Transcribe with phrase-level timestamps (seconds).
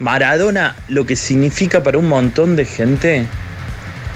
[0.00, 3.26] Maradona lo que significa para un montón de gente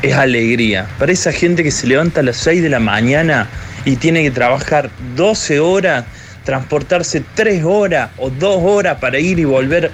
[0.02, 0.88] es alegría.
[0.98, 3.48] Para esa gente que se levanta a las 6 de la mañana
[3.85, 6.04] y tiene que trabajar 12 horas,
[6.45, 9.93] transportarse 3 horas o 2 horas para ir y volver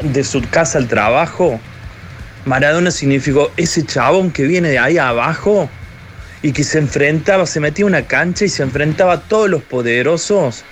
[0.00, 1.60] de su casa al trabajo.
[2.46, 5.68] Maradona significó ese chabón que viene de ahí abajo
[6.40, 9.62] y que se enfrentaba, se metía en una cancha y se enfrentaba a todos los
[9.62, 10.64] poderosos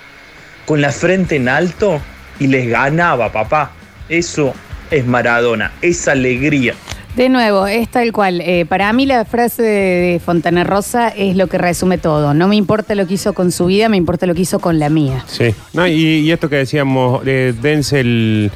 [0.64, 2.00] con la frente en alto
[2.38, 3.72] y les ganaba, papá.
[4.08, 4.52] Eso
[4.90, 6.74] es Maradona, esa alegría.
[7.16, 8.40] De nuevo, es tal cual.
[8.40, 12.34] Eh, para mí la frase de Fontana Rosa es lo que resume todo.
[12.34, 14.80] No me importa lo que hizo con su vida, me importa lo que hizo con
[14.80, 15.24] la mía.
[15.28, 15.54] Sí.
[15.72, 18.50] No, y, y esto que decíamos, eh, dense el-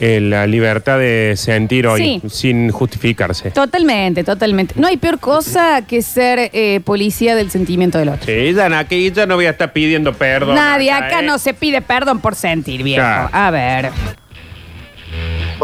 [0.00, 2.28] el- la libertad de sentir hoy Sí.
[2.28, 3.52] sin justificarse.
[3.52, 4.74] Totalmente, totalmente.
[4.76, 8.26] No hay peor cosa que ser eh, policía del sentimiento del otro.
[8.26, 10.56] Sí, ya, aquí ya no voy a estar pidiendo perdón.
[10.56, 11.26] Nadie acá ¿eh?
[11.26, 13.00] no se pide perdón por sentir, viejo.
[13.00, 13.30] Claro.
[13.32, 13.90] A ver.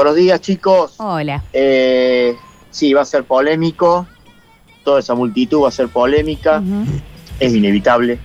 [0.01, 0.95] Buenos días, chicos.
[0.97, 1.43] Hola.
[1.53, 2.35] Eh,
[2.71, 4.07] sí, va a ser polémico.
[4.83, 6.63] Toda esa multitud va a ser polémica.
[7.39, 8.19] Es inevitable.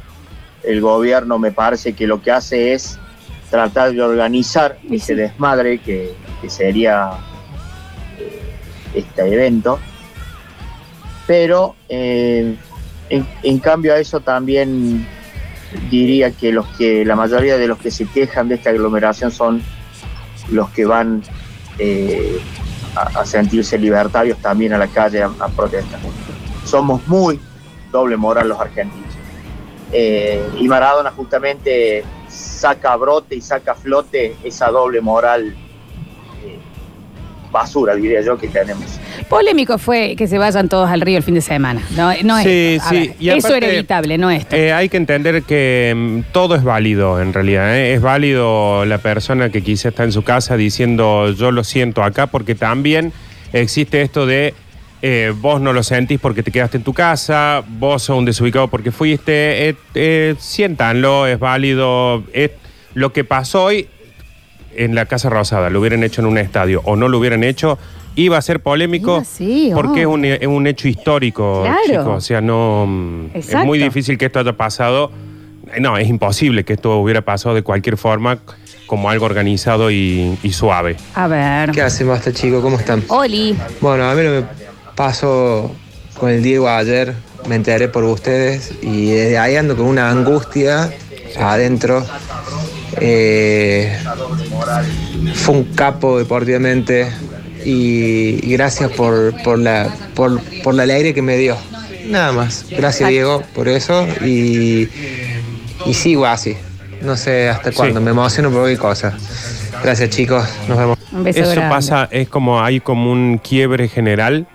[0.64, 2.98] El gobierno me parece que lo que hace es
[3.50, 5.16] tratar de organizar Y ese sí.
[5.16, 7.10] desmadre que, que sería
[8.20, 8.56] eh,
[8.94, 9.78] este evento.
[11.28, 12.56] Pero eh,
[13.10, 15.06] en, en cambio a eso también
[15.92, 19.62] diría que los que la mayoría de los que se quejan de esta aglomeración son
[20.50, 21.22] los que van
[21.80, 22.40] eh,
[22.96, 26.00] a, sentirse libertarios también a la calle a, a protestar.
[26.66, 27.40] Somos muy
[27.92, 29.06] doble moral los argentinos.
[29.92, 35.56] Eh, y Maradona justamente saca a brote y saca a flote esa doble moral
[36.44, 36.60] eh,
[37.52, 39.00] basura, diría yo, que tenemos.
[39.30, 41.82] Polémico fue que se vayan todos al río el fin de semana.
[41.96, 42.88] No, no Sí, esto.
[42.88, 42.96] A sí.
[43.08, 44.56] ver, Y Eso aparte, era evitable, no esto.
[44.56, 47.76] Eh, hay que entender que mm, todo es válido en realidad.
[47.76, 47.94] ¿eh?
[47.94, 52.28] Es válido la persona que quizá está en su casa diciendo yo lo siento acá
[52.28, 53.12] porque también
[53.54, 54.54] existe esto de
[55.02, 58.68] eh, vos no lo sentís porque te quedaste en tu casa, vos sos un desubicado
[58.70, 59.70] porque fuiste.
[59.70, 62.24] eh, eh, siéntanlo, es válido.
[62.34, 62.52] Es
[62.94, 63.88] lo que pasó hoy
[64.76, 67.78] en la Casa Rosada, lo hubieran hecho en un estadio o no lo hubieran hecho,
[68.16, 69.24] iba a ser polémico
[69.74, 71.78] porque es un, es un hecho histórico, Claro.
[71.86, 72.08] chicos.
[72.08, 72.86] O sea, no.
[72.88, 73.66] mm, Es Exacto.
[73.68, 75.12] muy difícil que esto haya pasado.
[75.80, 78.38] No, es imposible que esto hubiera pasado de cualquier forma
[78.86, 80.96] como algo organizado y, y suave.
[81.16, 81.72] A ver.
[81.72, 82.62] ¿Qué hacen, basta chico?
[82.62, 83.04] ¿Cómo están?
[83.10, 83.58] Oli.
[83.82, 84.46] Bueno, a mí lo que
[84.96, 85.72] pasó
[86.20, 87.14] con el Diego ayer,
[87.50, 90.92] me enteré por ustedes y desde ahí ando con una angustia
[91.40, 92.06] adentro.
[93.02, 93.98] Eh,
[95.34, 97.08] fue un capo deportivamente
[97.66, 101.58] y, gracias por, por, la, por, por la alegría que me dio.
[102.08, 102.66] Nada más.
[102.70, 104.88] Gracias Diego por eso y,
[105.86, 106.56] y sigo así.
[107.02, 109.18] No sé hasta cuándo, me emociono por cualquier cosa.
[109.84, 110.98] Gracias chicos, nos vemos.
[111.12, 111.70] Un beso Eso grande.
[111.70, 114.48] pasa, es como hay como un quiebre general,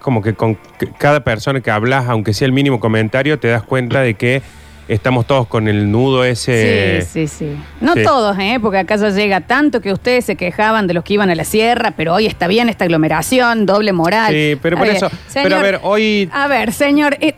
[0.00, 0.58] como que con
[0.98, 4.42] cada persona que hablas, aunque sea el mínimo comentario, te das cuenta de que
[4.88, 7.02] estamos todos con el nudo ese.
[7.02, 7.56] Sí, sí, sí.
[7.80, 8.02] No Sí.
[8.02, 8.58] todos, ¿eh?
[8.60, 11.44] Porque acá ya llega tanto que ustedes se quejaban de los que iban a la
[11.44, 14.32] sierra, pero hoy está bien esta aglomeración, doble moral.
[14.32, 15.08] Sí, pero por eso.
[15.08, 15.20] bien.
[15.32, 16.28] pero a Señor, ver, hoy.
[16.32, 17.34] A ver, señor, eh,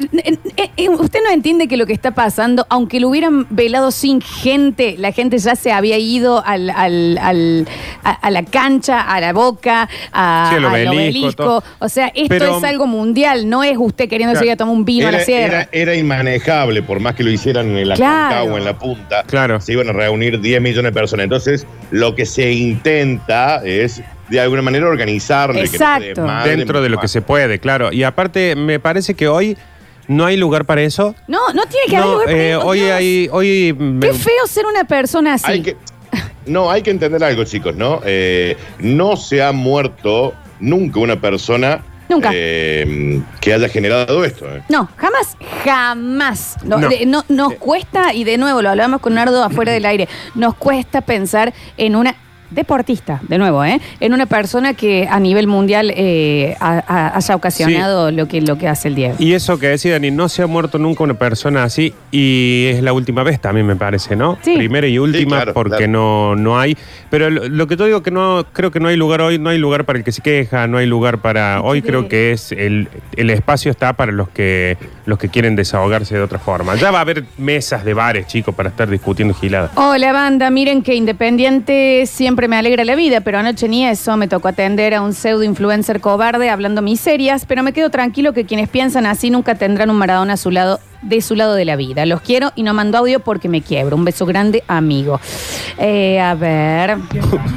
[0.56, 4.20] eh, eh, usted no entiende que lo que está pasando, aunque lo hubieran velado sin
[4.20, 7.66] gente, la gente ya se había ido al, al- al-
[8.04, 11.44] a, a la cancha, a la boca, a, Sí, al obelisco, obelisco.
[11.44, 11.64] todo.
[11.78, 14.46] O sea, esto Pero- es algo mundial, no es usted queriendo Claro.
[14.46, 15.62] ir a tomar un vino a la sierra.
[15.62, 18.28] era- era inmanejable, por más que lo hicieran en la Claro.
[18.40, 19.22] Concagua o en la punta.
[19.24, 19.60] Claro.
[19.60, 21.24] Se iban a reunir 10 millones de personas.
[21.24, 25.62] Entonces, lo que se intenta es, de alguna manera, organizarle.
[25.62, 26.04] que no Exacto.
[26.14, 27.92] quede madre, dentro de lo que se puede, claro.
[27.92, 29.56] Y aparte, me parece que hoy
[30.08, 31.14] no hay lugar para eso.
[31.28, 33.28] No, no tiene que haber No, lugar para eh, eso, hoy hay.
[33.32, 35.50] Hoy, Qué feo ser una persona así.
[35.50, 35.76] Hay que,
[36.46, 38.00] no, hay que entender algo, chicos, ¿no?
[38.04, 42.30] Eh, no se ha muerto nunca una persona Nunca.
[42.32, 44.46] eh, que haya generado esto.
[44.54, 44.62] ¿eh?
[44.68, 46.56] No, jamás, jamás.
[46.64, 46.88] No, No.
[46.88, 50.54] de- no- nos cuesta, y de nuevo lo hablamos con Nardo afuera del aire, nos
[50.54, 52.14] cuesta pensar en una
[52.50, 53.80] deportista, de nuevo, ¿eh?
[54.00, 58.56] En una persona que a nivel mundial eh, ha- ha- haya ocasionado lo, que, lo
[58.58, 59.14] que hace el Diego.
[59.18, 62.82] Y eso que decía Dani, no se ha muerto nunca una persona así y es
[62.82, 64.38] la última vez también me parece, ¿no?
[64.42, 64.56] Sí.
[64.56, 65.92] Primera y última claro, porque claro.
[65.92, 66.76] no no hay,
[67.10, 69.50] pero lo, lo que yo digo que no creo que no hay lugar hoy, no
[69.50, 72.52] hay lugar para el que se queja, no hay lugar para hoy creo que es
[72.52, 74.76] el, el espacio está para los que
[75.06, 76.74] los que quieren desahogarse de otra forma.
[76.76, 79.70] Ya va a haber mesas de bares, chicos, para estar discutiendo giladas.
[79.76, 84.14] Hola banda, miren que Independiente siempre siempre me alegra la vida, pero anoche ni eso,
[84.18, 88.44] me tocó atender a un pseudo influencer cobarde hablando miserias, pero me quedo tranquilo que
[88.44, 91.76] quienes piensan así nunca tendrán un Maradona a su lado, de su lado de la
[91.76, 92.04] vida.
[92.04, 93.96] Los quiero y no mando audio porque me quiebro.
[93.96, 95.18] Un beso grande, amigo.
[95.78, 96.98] Eh, a ver.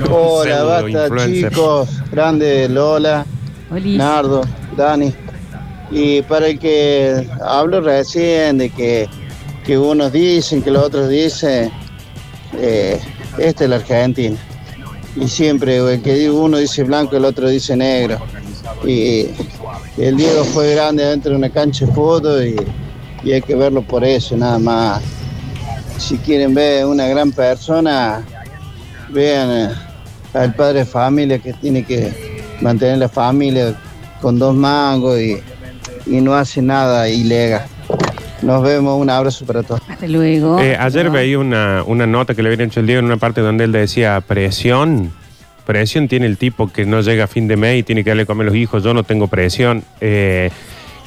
[0.09, 1.49] Hola, basta influencer.
[1.49, 3.25] chicos, grande Lola,
[3.71, 3.97] Olis.
[3.97, 4.43] Nardo,
[4.77, 5.13] Dani.
[5.91, 9.09] Y para el que hablo recién de que,
[9.65, 11.69] que unos dicen, que los otros dicen,
[12.53, 12.97] eh,
[13.37, 14.37] esta es la Argentina.
[15.19, 18.19] Y siempre el que uno dice blanco, el otro dice negro.
[18.85, 19.27] Y
[19.97, 22.55] el Diego fue grande dentro de una cancha de fútbol y,
[23.27, 25.01] y hay que verlo por eso, nada más.
[25.97, 28.25] Si quieren ver una gran persona,
[29.09, 29.73] vean eh,
[30.33, 33.75] al padre de familia que tiene que mantener la familia
[34.21, 35.41] con dos mangos y,
[36.05, 37.65] y no hace nada ilegal.
[38.41, 39.81] Nos vemos, un abrazo para todos.
[39.89, 40.59] Hasta luego.
[40.59, 41.11] Eh, ayer No.
[41.11, 43.71] veía una, una nota que le habían hecho el Diego en una parte donde él
[43.71, 45.11] decía presión.
[45.65, 48.25] Presión tiene el tipo que no llega a fin de mes y tiene que darle
[48.25, 48.81] comer a los hijos.
[48.83, 49.83] Yo no tengo presión.
[50.01, 50.49] Eh,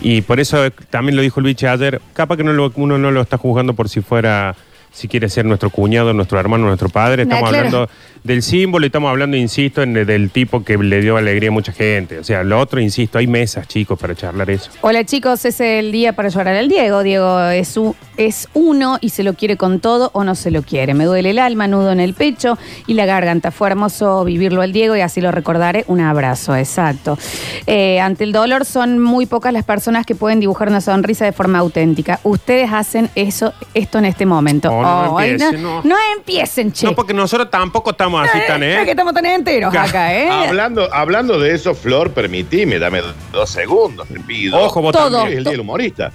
[0.01, 2.01] y por eso también lo dijo el biche ayer.
[2.13, 4.55] Capaz que no lo- uno no lo está juzgando por si fuera,
[4.93, 7.23] si quiere ser nuestro cuñado, nuestro hermano, nuestro padre.
[7.23, 7.67] Estamos claro.
[7.67, 7.91] hablando
[8.23, 11.73] del símbolo y estamos hablando, insisto, en, del tipo que le dio alegría a mucha
[11.73, 12.19] gente.
[12.19, 14.71] O sea, lo otro, insisto, hay mesas, chicos, para charlar eso.
[14.83, 17.03] Hola chicos, es el día para llorar al Diego.
[17.03, 20.63] Diego es, u- es uno y se lo quiere con todo o no se lo
[20.63, 20.95] quiere.
[20.95, 23.51] Me duele el alma, nudo en el pecho y la garganta.
[23.51, 25.85] Fue hermoso vivirlo al Diego y así lo recordaré.
[25.89, 27.19] Un abrazo, exacto.
[27.67, 31.33] Eh, ante el dolor son muy pocas las personas que pueden dibujar una sonrisa de
[31.33, 32.21] forma auténtica.
[32.25, 34.71] Ustedes hacen eso, esto en este momento.
[34.71, 35.83] Oh, no Ay, empiecen, no.
[35.83, 36.87] no empiecen, che.
[36.87, 38.91] No, porque nosotros tampoco estamos así tan, Es que ¿eh?
[38.91, 40.29] estamos tan enteros acá, ¿eh?
[40.31, 43.03] Hablando, hablando de eso, Flor, permitime, dame
[43.33, 44.59] dos segundos, te pido.
[44.59, 45.27] Ojo, vos Todo.
[45.27, 46.13] Es el día del humorista.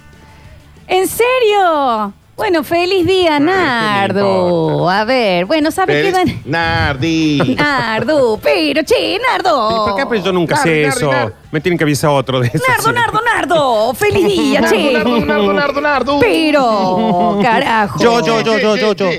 [0.87, 2.13] ¿En serio?
[2.37, 4.87] Bueno, feliz día, ¿qué me Nardo.
[4.87, 6.41] A ver, bueno, ¿sabe qué dan?
[6.45, 7.55] Nardi.
[7.57, 9.87] Nardo, pero che, Nardo.
[9.87, 11.11] ¿Por qué pues yo nunca Nardi, sé Nardi, eso?
[11.11, 11.33] Nardi.
[11.51, 12.63] Me tienen que avisar otro de eso.
[12.69, 13.93] Nardo, Nardo, Nardo.
[13.95, 14.93] Feliz día, che.
[14.93, 16.19] Nardo, Nardo, Nardo, Nardo.
[16.19, 17.99] Pero, carajo.
[17.99, 19.09] Yo, yo, yo, yo, yo, yo.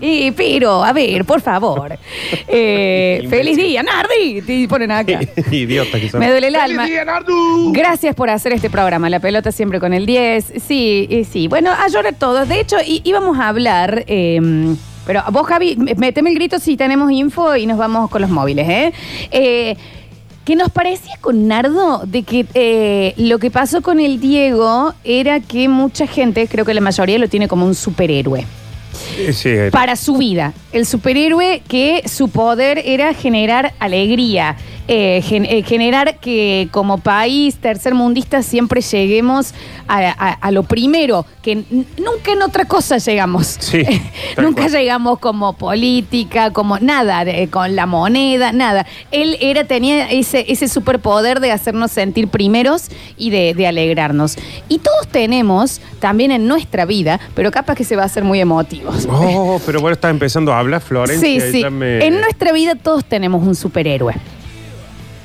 [0.00, 1.96] Y, pero, a ver, por favor.
[2.48, 4.42] Eh, feliz día, Nardi.
[4.42, 5.20] Te ponen acá.
[5.50, 6.20] Idiota que son.
[6.20, 6.86] Me duele el ¡Feliz alma.
[6.86, 7.32] día, Nardo!
[7.72, 9.08] Gracias por hacer este programa.
[9.10, 10.52] La pelota siempre con el 10.
[10.66, 11.48] Sí, eh, sí.
[11.48, 12.48] Bueno, a llorar todos.
[12.48, 14.04] De hecho, í- íbamos a hablar.
[14.06, 14.40] eh,
[15.06, 18.30] pero vos, Javi, m- méteme el grito si tenemos info y nos vamos con los
[18.30, 18.92] móviles, ¿eh?
[19.30, 19.76] Eh,
[20.44, 25.40] que nos parecía con Nardo de que eh, lo que pasó con el Diego era
[25.40, 28.44] que mucha gente, creo que la mayoría lo tiene como un superhéroe
[28.94, 30.52] Sí, eh, para su vida.
[30.72, 37.56] El superhéroe que su poder era generar alegría, eh, gen- eh, generar que como país
[37.56, 39.54] tercermundista siempre lleguemos
[39.88, 41.56] a, a- a lo primero, que
[41.96, 43.56] nunca en otra cosa llegamos.
[43.60, 43.82] Sí,
[44.36, 44.72] nunca cual.
[44.72, 48.86] llegamos como política, como nada, de- con la moneda, nada.
[49.10, 54.36] Él era, tenía ese, ese superpoder de hacernos sentir primeros y de, de alegrarnos.
[54.68, 58.40] Y todos tenemos también en nuestra vida, pero capaz que se va a hacer muy
[58.40, 59.06] emotivos.
[59.10, 61.40] Oh, pero bueno, está empezando a hablar Florencia.
[61.40, 61.64] Sí, sí.
[61.70, 64.14] me- En nuestra vida todos tenemos un superhéroe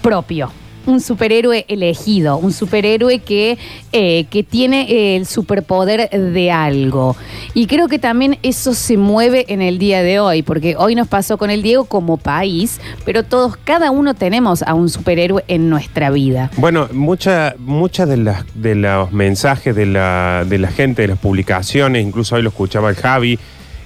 [0.02, 0.52] propio.
[0.86, 3.58] Un superhéroe elegido, un superhéroe que,
[3.92, 7.16] eh, que tiene el superpoder de algo.
[7.54, 11.08] Y creo que también eso se mueve en el día de hoy, porque hoy nos
[11.08, 15.70] pasó con el Diego como país, pero todos, cada uno tenemos a un superhéroe en
[15.70, 16.50] nuestra vida.
[16.58, 21.20] Bueno, muchas muchas de, las, de los mensajes de la, de la gente, de las
[21.20, 23.38] publicaciones, incluso hoy lo escuchaba el Javi,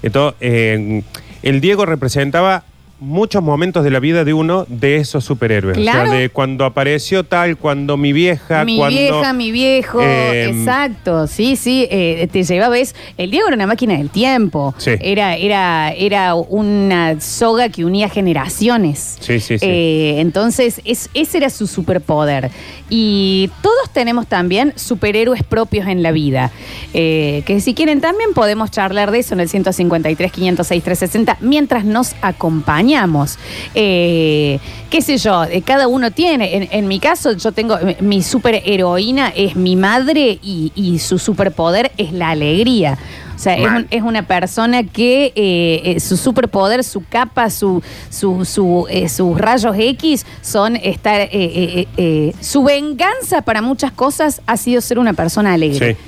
[0.03, 1.03] eh,
[1.41, 2.63] el Diego representaba
[2.99, 5.77] muchos momentos de la vida de uno de esos superhéroes.
[5.77, 6.03] Claro.
[6.03, 8.97] O sea, de cuando apareció tal, cuando mi vieja, Mi cuando...
[8.97, 13.67] vieja, mi viejo, Eh, exacto, sí, sí, eh, te lleva, ves, el Diego era una
[13.67, 14.91] máquina del tiempo, Sí.
[15.01, 19.17] era, era, era una soga que unía generaciones.
[19.19, 19.65] Sí, sí, sí.
[19.67, 22.51] Eh, entonces, es- ese era su superpoder.
[22.89, 26.51] Y todos tenemos también superhéroes propios en la vida.
[26.93, 31.85] Eh, que si quieren también podemos charlar de eso en el 153, 506, 360, mientras
[31.85, 33.37] nos acompañamos.
[33.73, 34.59] Eh,
[34.89, 36.69] qué sé yo, eh, cada uno tiene.
[36.71, 42.11] En, mi caso, yo tengo, eh, mi superheroína es mi madre y su superpoder es
[42.11, 42.97] la alegría.
[43.43, 47.83] O sea, es, un- es una persona que eh, eh, su superpoder, su capa, su,
[48.09, 51.19] su, su, eh, sus rayos X son estar.
[51.21, 51.49] eh, eh,
[51.81, 55.93] eh, eh, su venganza para muchas cosas ha sido ser una persona alegre.
[55.93, 55.99] Sí.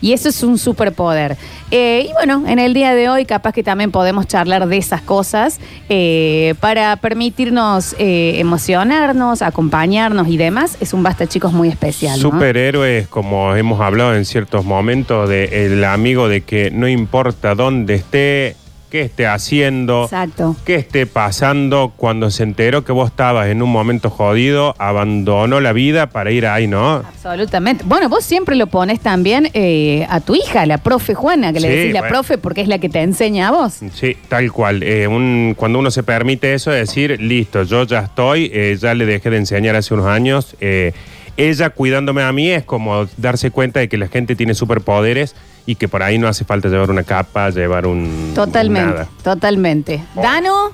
[0.00, 1.36] Y eso es un superpoder.
[1.70, 5.02] Eh, y bueno, en el día de hoy capaz que también podemos charlar de esas
[5.02, 10.76] cosas eh, para permitirnos eh, emocionarnos, acompañarnos y demás.
[10.80, 12.18] Es un basta chicos muy especial.
[12.18, 17.96] Superhéroes, como hemos hablado en ciertos momentos, de el amigo de que no importa dónde
[17.96, 18.56] esté,
[18.90, 20.56] qué esté haciendo, Exacto.
[20.64, 25.72] qué esté pasando cuando se enteró que vos estabas en un momento jodido, abandonó la
[25.72, 26.96] vida para ir ahí, ¿no?
[26.96, 27.84] Absolutamente.
[27.86, 31.68] Bueno, vos siempre lo pones también eh, a tu hija, la profe Juana, que le
[31.68, 32.14] Sí, decís la bueno.
[32.14, 33.80] profe porque es la que te enseña a vos.
[33.94, 34.82] Sí, tal cual.
[34.82, 39.04] Eh, un- cuando uno se permite eso, decir, listo, yo ya estoy, eh, ya le
[39.06, 40.56] dejé de enseñar hace unos años.
[40.60, 40.92] eh,
[41.38, 45.34] ella cuidándome a mí es como darse cuenta de que la gente tiene superpoderes
[45.66, 48.32] y que por ahí no hace falta llevar una capa, llevar un...
[48.34, 49.08] Totalmente, nada.
[49.22, 50.02] totalmente.
[50.16, 50.72] Dano,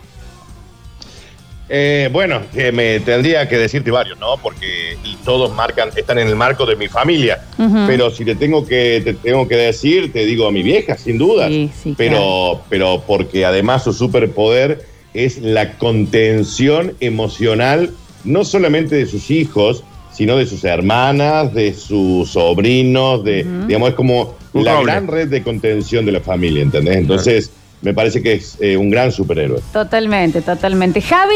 [1.68, 4.37] Eh, bueno, que me tendría que decirte varios, ¿no?
[4.42, 7.42] Porque y todos marcan, están en el marco de mi familia.
[7.87, 11.16] Pero si te tengo que te tengo que decir, te digo a mi vieja, sin
[11.18, 11.49] duda.
[11.49, 17.90] Sí, sí, pero, pero porque además su superpoder es la contención emocional,
[18.25, 23.94] no solamente de sus hijos, sino de sus hermanas, de sus sobrinos, de, digamos, es
[23.94, 26.97] como Un la gran red de contención de la familia, ¿entendés?
[26.97, 27.50] Entonces,
[27.83, 29.61] me parece que es eh, un gran superhéroe.
[29.73, 31.02] totalmente, totalmente.
[31.02, 31.35] Javi,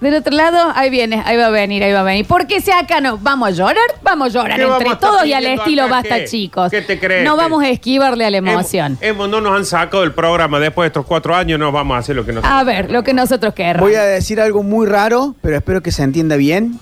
[0.00, 2.26] del otro lado, ahí viene, ahí va a venir, ahí va a venir.
[2.26, 5.24] Porque si acá no, vamos a llorar, vamos a llorar ¿Qué vamos entre a todos
[5.24, 6.24] y al estilo basta, qué?
[6.26, 6.70] chicos.
[6.70, 7.24] ¿Qué te crees?
[7.24, 8.98] No vamos a esquivarle a la emoción.
[9.00, 11.94] Hemos- hemos- no nos han sacado del programa después de estos cuatro años, no vamos
[11.96, 12.44] a hacer lo que nos...
[12.44, 13.88] A ver, lo que nosotros querramos.
[13.88, 16.78] Voy a decir algo muy raro, pero espero que se entienda bien.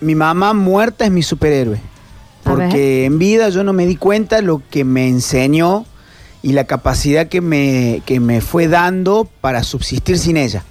[0.00, 1.80] Mi mamá muerta es mi superhéroe.
[2.42, 5.86] Porque en vida yo no me di cuenta lo que me enseñó
[6.42, 10.62] y la capacidad que me, que me fue dando para subsistir sin ella.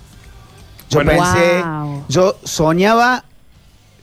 [0.90, 1.12] Yo Bueno.
[1.12, 2.04] pensé, Wow.
[2.10, 3.26] yo soñaba,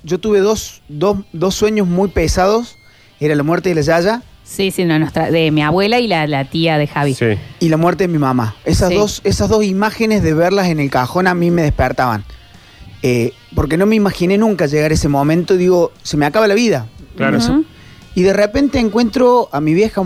[0.03, 2.77] yo tuve dos, dos, dos sueños muy pesados.
[3.21, 6.27] Era la muerte de la Yaya Sí, sí, no, nuestra, de mi abuela y la,
[6.27, 7.15] la tía de Javi.
[7.15, 7.27] Sí.
[7.61, 8.57] y la muerte de mi mamá.
[8.65, 8.97] Esas, Sí.
[8.97, 12.25] dos, esas dos imágenes de verlas en el cajón a mí me despertaban.
[13.02, 15.57] Eh, porque no me imaginé nunca llegar a ese momento.
[15.57, 16.87] Digo, se me acaba la vida.
[17.16, 17.38] Claro.
[17.38, 17.64] Ujú.
[18.14, 20.02] Y de repente encuentro a mi vieja,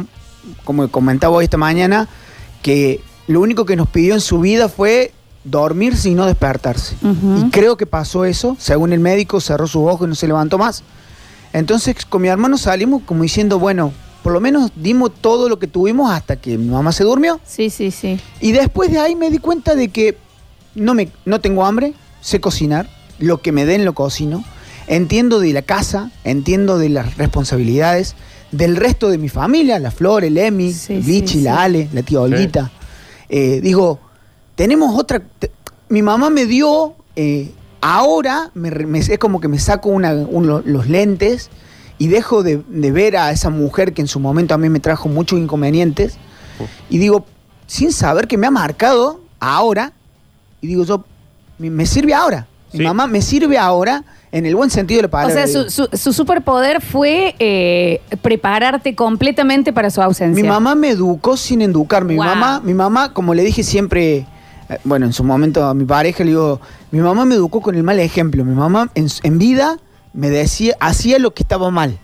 [0.65, 2.09] como comentaba hoy esta mañana,
[2.63, 5.13] que lo único que nos pidió en su vida fue
[5.45, 6.97] dormirse y no despertarse.
[7.03, 7.47] Ujú.
[7.47, 8.57] Y creo que pasó eso.
[8.59, 10.83] Según el médico, cerró sus ojos y no se levantó más.
[11.53, 15.67] Entonces, con mi hermano salimos como diciendo, bueno, por lo menos dimos todo lo que
[15.67, 17.41] tuvimos hasta que mi mamá se durmió.
[17.47, 18.19] Sí, sí, sí.
[18.41, 20.17] Y después de ahí me di cuenta de que
[20.75, 21.93] no, me, no tengo hambre,
[22.25, 22.89] sé cocinar,
[23.19, 24.43] lo que me den lo cocino,
[24.87, 28.17] entiendo de la casa, entiendo de las responsabilidades,
[28.51, 31.41] del resto de mi familia, la Flor, el Emi, Sí, Vichy, sí.
[31.43, 32.71] la Ale, la tía Olguita.
[33.29, 34.01] Eh, digo,
[34.55, 35.21] tenemos otra...
[35.39, 35.51] te-
[35.91, 40.63] mi mamá me dio, eh, ahora me es como que me saco una- un- lo-
[40.65, 41.51] los lentes
[41.99, 44.81] y dejo de, de ver a esa mujer que en su momento a mí me
[44.81, 46.15] trajo muchos inconvenientes
[46.89, 47.27] y digo,
[47.67, 49.93] sin saber que me ha marcado ahora,
[50.61, 51.05] y digo yo,
[51.71, 52.47] me, sirve ahora.
[52.73, 54.03] Mi mamá me sirve ahora
[54.33, 55.35] en el buen sentido de la O palabra.
[55.35, 55.71] sea, su, digo.
[55.71, 60.43] su- su superpoder fue eh, prepararte completamente para su ausencia.
[60.43, 62.15] Mi mamá me educó sin educarme.
[62.15, 64.27] Mi mamá, mi mamá, como le dije siempre,
[64.69, 67.77] eh, bueno, en su momento a mi pareja le digo, mi mamá me educó con
[67.77, 68.45] el mal ejemplo.
[68.45, 69.79] Mi mamá en, vida
[70.13, 71.99] me decía, hacía lo que estaba mal.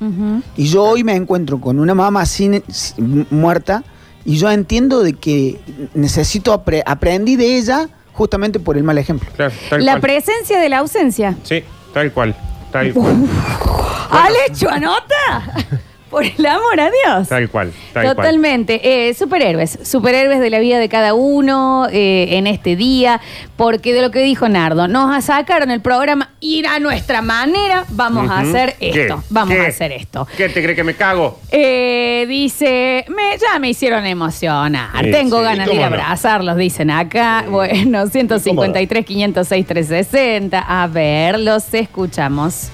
[0.57, 3.83] Y yo hoy me encuentro con una mamá sin, sin- muerta
[4.25, 5.59] y yo entiendo de que
[5.95, 7.89] necesito apre- aprendí de ella
[8.21, 9.31] justamente por el mal ejemplo.
[9.35, 10.03] Claro, tal La cual.
[10.03, 11.37] presencia de la ausencia.
[11.43, 12.37] Sí, tal cual.
[12.71, 13.15] Tal cual.
[14.11, 15.55] ¿Al hecho anota?
[16.11, 17.29] Por el amor a Dios.
[17.29, 17.73] Tal cual.
[17.93, 18.17] Tal cual.
[18.17, 19.09] Totalmente.
[19.09, 19.79] Eh, superhéroes.
[19.85, 23.21] Superhéroes de la vida de cada uno eh, en este día.
[23.57, 28.29] Porque de lo que dijo Nardo, nos sacaron el programa y a nuestra manera vamos
[28.29, 29.03] a hacer ¿Qué?
[29.03, 29.23] esto.
[29.31, 29.61] Vamos ¿Qué?
[29.61, 30.27] a hacer esto.
[30.37, 31.39] ¿Qué te cree que me cago?
[31.53, 35.05] Eh, dice, me, ya me hicieron emocionar.
[35.05, 36.03] Sí, Tengo sí, ganas de ir a ¿cómo no?
[36.03, 37.45] abrazarlos, dicen acá.
[37.49, 40.59] Bueno, 153, 506, 360.
[40.59, 42.69] A ver, los escuchamos.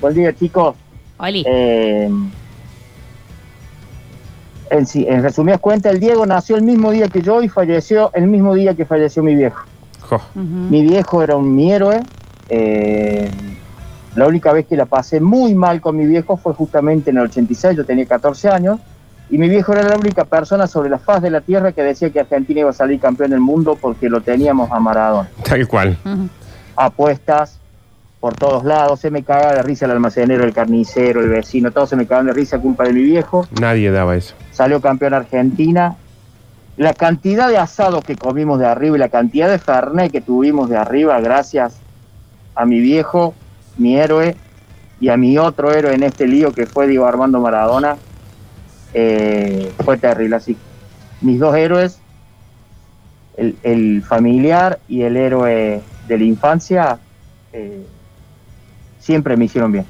[0.00, 0.74] Buen día, chicos.
[1.22, 1.44] Oli.
[1.46, 2.10] Eh,
[4.70, 8.10] en, sí- en resumidas cuentas, el Diego nació el mismo día que yo y falleció
[8.14, 9.60] el mismo día que falleció mi viejo.
[10.70, 12.00] Mi viejo era un mi héroe.
[12.48, 13.30] eh,
[14.14, 17.22] la única vez que la pasé muy mal con mi viejo fue justamente en el
[17.24, 18.78] 86, yo tenía 14 años,
[19.30, 22.10] y mi viejo era la única persona sobre la faz de la tierra que decía
[22.10, 25.30] que Argentina iba a salir campeón del mundo porque lo teníamos a Maradona.
[25.42, 25.96] Tal cual.
[26.76, 27.58] Apuestas
[28.22, 31.88] por todos lados, se me cagaba de risa el almacenero, el carnicero, el vecino, todos
[31.88, 33.48] se me cagaban de risa culpa de mi viejo.
[33.60, 34.36] Nadie daba eso.
[34.52, 35.96] salió campeón Argentina.
[36.76, 40.70] La cantidad de asados que comimos de arriba y la cantidad de fernet que tuvimos
[40.70, 41.78] de arriba, gracias
[42.54, 43.34] a mi viejo,
[43.76, 44.36] mi héroe,
[45.00, 47.96] y a mi otro héroe en este lío que fue Diego Armando Maradona,
[48.94, 50.36] eh, fue terrible.
[50.36, 50.56] Así,
[51.22, 51.98] mis dos héroes,
[53.36, 57.00] el, el familiar y el héroe de la infancia,
[57.52, 57.84] eh,
[59.02, 59.84] siempre me hicieron bien.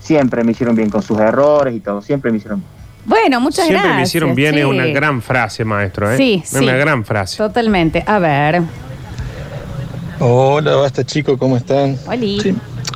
[0.00, 2.70] Siempre me hicieron bien con sus errores y todo, siempre me hicieron bien.
[3.04, 3.96] Bueno, muchas Siempre gracias.
[3.96, 6.10] me hicieron bien, es una gran frase, maestro.
[6.10, 6.16] ¿eh?
[6.16, 6.58] Sí, Es sí.
[6.58, 7.36] Una gran frase.
[7.36, 8.02] Totalmente.
[8.04, 8.62] A ver.
[10.18, 11.96] Hola, basta chicos, ¿cómo están?
[12.18, 12.52] Sí,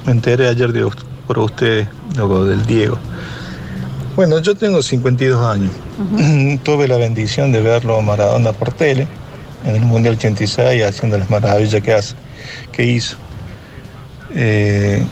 [0.07, 0.89] me enteré ayer de,
[1.29, 1.87] por ustedes,
[2.17, 2.99] lo del Diego.
[4.17, 5.71] Bueno, yo tengo 52 años.
[6.65, 9.07] Tuve la bendición de verlo a Maradona por tele
[9.65, 12.17] en el Mundial 86 haciendo las maravillas que, hace,
[12.73, 13.17] que hizo.
[14.35, 15.05] Eh,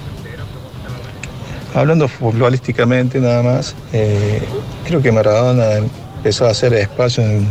[1.74, 4.42] hablando futbolísticamente nada más, eh,
[4.86, 5.76] creo que Maradona
[6.16, 7.46] empezó a hacer espacio en,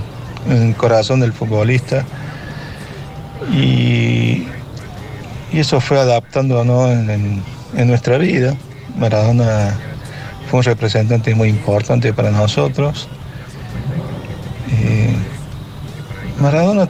[0.49, 2.05] el corazón del futbolista
[3.51, 4.47] y,
[5.51, 7.43] y eso fue adaptándonos en, en-
[7.75, 8.55] en nuestra vida.
[8.97, 9.75] Maradona
[10.49, 13.07] fue un representante muy importante para nosotros.
[14.71, 15.13] Eh,
[16.39, 16.87] Maradona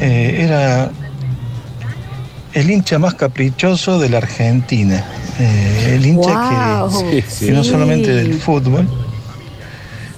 [0.00, 0.90] eh, era
[2.52, 5.04] el hincha más caprichoso de la Argentina.
[5.40, 8.86] Eh, el hincha Wow, que, Sí, que no solamente del fútbol,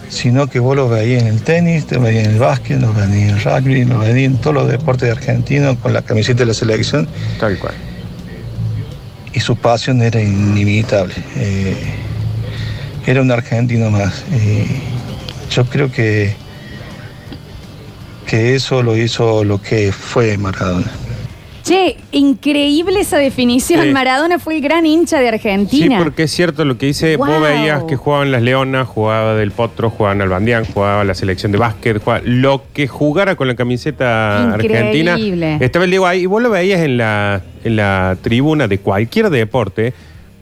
[0.08, 3.10] sino que vos lo veías en el tenis, te veías en el básquet, lo veías
[3.10, 6.54] en el rugby, lo veías en todos los deportes argentinos con la camiseta de la
[6.54, 7.08] selección.
[7.38, 7.74] Tal cual.
[9.32, 11.14] Y su pasión era inimitable.
[11.36, 11.76] Eh,
[13.06, 14.24] era un argentino más.
[14.32, 14.66] Eh,
[15.50, 16.34] yo creo que,
[18.26, 20.90] que eso lo hizo lo que fue Maradona.
[21.62, 23.82] Che, increíble esa definición.
[23.84, 23.90] Sí.
[23.90, 25.98] Maradona fue el gran hincha de Sí, Argentina.
[25.98, 27.16] porque es cierto lo que dice.
[27.16, 27.26] Wow.
[27.26, 31.52] Vos veías que jugaban las Leonas, jugaba del Potro, jugaban al Bandián, jugaba la selección
[31.52, 34.78] de básquet, jugaba lo que jugara con la camiseta Increíble.
[35.10, 35.56] argentina.
[35.60, 39.30] Estaba el Diego ahí y vos lo veías en la, en la tribuna de cualquier
[39.30, 39.92] deporte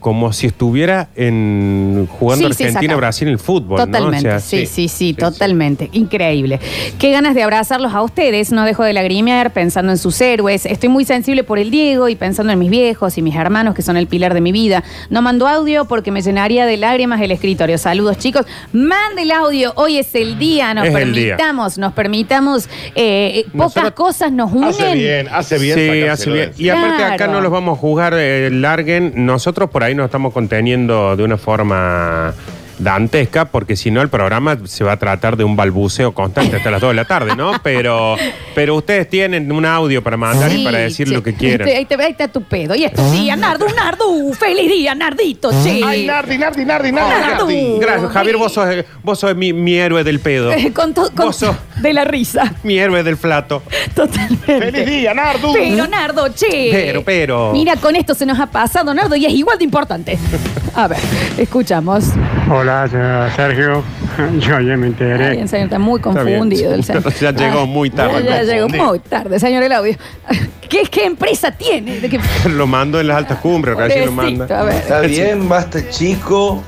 [0.01, 2.95] como si estuviera en jugando Sí, sí, saca.
[2.95, 3.77] Brasil en el fútbol.
[3.77, 3.83] ¿no?
[3.83, 5.89] O Totalmente, sea, sí, sí, sí, totalmente.
[5.93, 6.59] Increíble.
[6.99, 8.51] Qué ganas de abrazarlos a ustedes.
[8.51, 10.65] No dejo de lagrimear pensando en sus héroes.
[10.65, 13.81] Estoy muy sensible por el Diego y pensando en mis viejos y mis hermanos que
[13.83, 14.83] son el pilar de mi vida.
[15.09, 17.77] No mando audio porque me llenaría de lágrimas el escritorio.
[17.77, 18.45] Saludos, chicos.
[18.73, 19.71] Mande el audio.
[19.75, 20.73] Hoy es el día.
[20.73, 21.37] Nos Es el día.
[21.37, 22.67] permitamos, nos permitamos.
[22.95, 24.69] eh, pocas Nosotros- cosas nos unen.
[24.69, 25.77] Hace bien, hace bien.
[25.77, 26.49] Sí, sacárselo hace de bien.
[26.49, 26.65] encima.
[26.65, 27.31] Y aparte acá Claro.
[27.33, 29.13] no los vamos a jugar eh, larguen.
[29.25, 32.33] Nosotros por ahí nos estamos conteniendo de una forma
[32.79, 36.71] dantesca, porque si no el programa se va a tratar de un balbuceo constante hasta
[36.71, 37.51] las 2 de la tarde, ¿no?
[37.61, 38.15] Pero,
[38.55, 41.13] pero ustedes tienen un audio para mandar y Sí, para decir che.
[41.13, 41.67] lo que quieran.
[41.67, 42.73] Ahí, te- ahí está tu pedo.
[42.73, 44.33] Y este día, Nardu, Nardu.
[44.33, 45.79] Feliz día, Nardito, che.
[45.85, 47.45] Ay, Nardi, Nardi, Nardi, Nardi, Nardu.
[47.45, 47.79] Nardi.
[47.79, 48.67] Gracias, Javier, vos sos,
[49.03, 50.51] vos sos mi, mi héroe del pedo.
[50.51, 52.53] Eh, con to- con- Vos sos de la risa.
[52.63, 53.61] mi héroe del plato.
[53.95, 54.59] Totalmente.
[54.59, 55.53] Feliz día, Nardu.
[55.53, 56.69] Pero, Nardo, che.
[56.71, 57.51] Pero, pero.
[57.53, 60.17] Mira, con esto se nos ha pasado, Nardo, y es igual de importante.
[60.75, 60.99] A ver,
[61.37, 62.05] escuchamos.
[62.49, 63.83] Hola, señor Sergio.
[64.39, 65.25] Yo ya me enteré.
[65.29, 66.37] Ay, el señor está muy Está bien.
[66.39, 66.73] confundido.
[66.73, 67.13] El señor.
[67.19, 68.23] Ya llegó muy tarde.
[68.23, 69.95] Ya, llegó muy tarde, señor el audio.
[70.69, 71.99] ¿Qué, qué empresa tiene?
[71.99, 72.19] ¿De qué?
[72.49, 74.59] Lo mando en las altas cumbres, recién lo manda.
[74.59, 74.75] a ver.
[74.75, 76.63] Está bien, basta chico.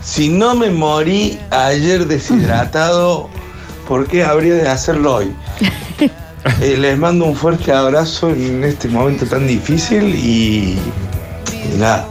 [0.00, 3.30] Si no me morí ayer deshidratado,
[3.88, 5.32] ¿por qué habría de hacerlo hoy?
[6.60, 10.76] Eh, les mando un fuerte abrazo en este momento tan difícil y,
[11.74, 12.06] y nada.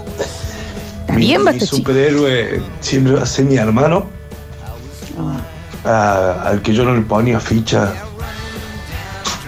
[1.09, 4.07] Mi, mi superhéroe siempre va a ser mi hermano,
[5.85, 7.93] a- al que yo no le ponía ficha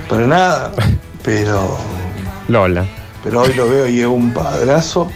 [0.07, 0.71] para nada,
[1.23, 1.77] pero
[2.47, 2.85] Lola.
[3.23, 5.09] pero hoy lo veo y es un padrazo.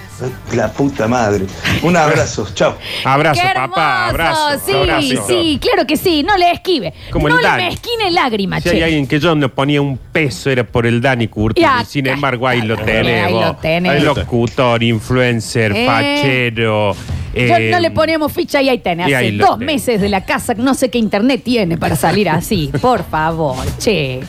[0.54, 1.46] La puta madre.
[1.84, 2.48] Un abrazo.
[2.54, 2.76] Chao.
[3.04, 4.08] Abrazo, papá.
[4.10, 4.60] Abrazo.
[4.66, 5.26] Sí, abrazo.
[5.28, 6.24] sí, claro que sí.
[6.24, 6.94] No le esquive.
[7.12, 7.64] Como no el le Dani.
[7.66, 11.28] mezquine lágrimas, Si hay alguien que yo no ponía un peso era por el Dani
[11.28, 11.66] Curtis.
[11.88, 12.78] Sin embargo, ahí lo.
[12.80, 13.46] Ahí vos.
[13.46, 14.04] lo tenés.
[14.04, 15.86] Locutor, influencer, Eh.
[15.86, 16.96] fachero.
[17.48, 19.08] Yo eh, no le ponemos ficha y ahí tenés.
[19.10, 19.74] y Hace ahí lo dos tenés.
[19.76, 22.70] meses de la casa, no sé qué internet tiene para salir así.
[22.82, 24.20] Por favor, che.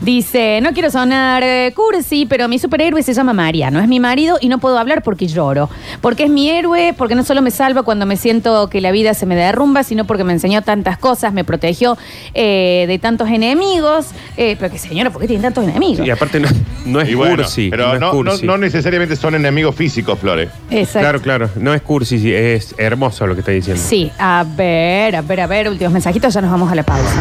[0.00, 3.80] Dice, no quiero sonar eh, cursi, pero mi superhéroe se llama Mariano.
[3.80, 5.68] Es mi marido y no puedo hablar porque lloro.
[6.00, 9.14] Porque es mi héroe, porque no solo me salva cuando me siento que la vida
[9.14, 11.96] se me derrumba, sino porque me enseñó tantas cosas, me protegió
[12.34, 14.06] eh, de tantos enemigos.
[14.36, 16.06] Eh, pero que señora, ¿por qué tiene tantos enemigos?
[16.06, 16.48] Y aparte no,
[16.86, 17.70] no es Y bueno, cursi.
[17.70, 18.46] pero no, es no, no, cursi.
[18.46, 20.50] no necesariamente son enemigos físicos, Flores.
[20.70, 21.00] Exacto.
[21.00, 21.50] Claro, claro.
[21.56, 23.82] No es cursi, sí, es hermoso lo que está diciendo.
[23.84, 27.20] Sí, a ver, a ver, a ver, últimos mensajitos, ya nos vamos a la pausa.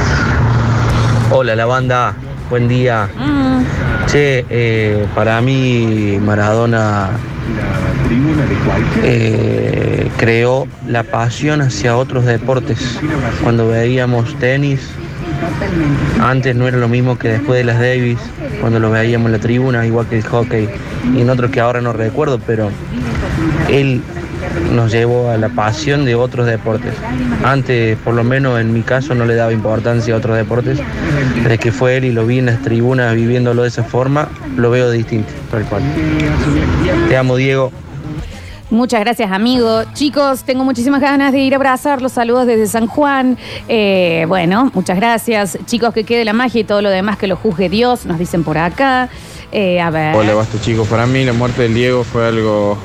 [1.32, 2.14] Hola la banda,
[2.50, 3.10] buen día.
[3.18, 3.44] Mm,
[4.08, 7.12] Che, eh, para mí Maradona
[9.04, 13.00] eh, creó la pasión hacia otros deportes.
[13.42, 14.82] Cuando veíamos tenis,
[16.22, 18.20] antes no era lo mismo que después de las Davis,
[18.62, 20.70] cuando lo veíamos en la tribuna, igual que el hockey,
[21.16, 22.70] y en otros que ahora no recuerdo, pero
[23.70, 24.02] él
[24.72, 26.94] nos llevó a la pasión de otros deportes.
[27.44, 30.80] Antes, por lo menos en mi caso, no le daba importancia a otros deportes.
[31.36, 34.72] Desde que fue él y lo vi en las tribunas viviéndolo de esa forma, lo
[34.72, 35.84] veo distinto, tal cual.
[37.10, 37.72] Te amo, Diego.
[38.70, 39.84] Muchas gracias, amigo.
[39.94, 42.14] Chicos, tengo muchísimas ganas de ir a abrazarlos.
[42.14, 43.38] Saludos desde San Juan.
[43.68, 45.60] Eh, bueno, muchas gracias.
[45.66, 48.44] Chicos, que quede la magia y todo lo demás que lo juzgue Dios, nos dicen
[48.44, 49.10] por acá.
[49.52, 50.16] Eh, a ver.
[50.16, 50.88] Hola, basta chicos.
[50.88, 52.76] Para mí la muerte del Diego fue algo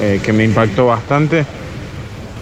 [0.00, 1.44] eh, que me impactó bastante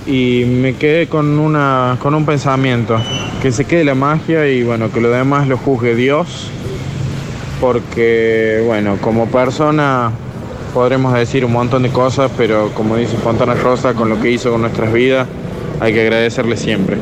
[0.06, 3.00] y me quedé con, una, con un pensamiento,
[3.40, 6.50] que se quede la magia y bueno, que lo demás lo juzgue Dios,
[7.60, 10.10] porque bueno, como persona
[10.74, 14.50] podremos decir un montón de cosas, pero como dice Fontana Rosa, con lo que hizo
[14.50, 15.26] con nuestras vidas,
[15.80, 16.96] hay que agradecerle siempre.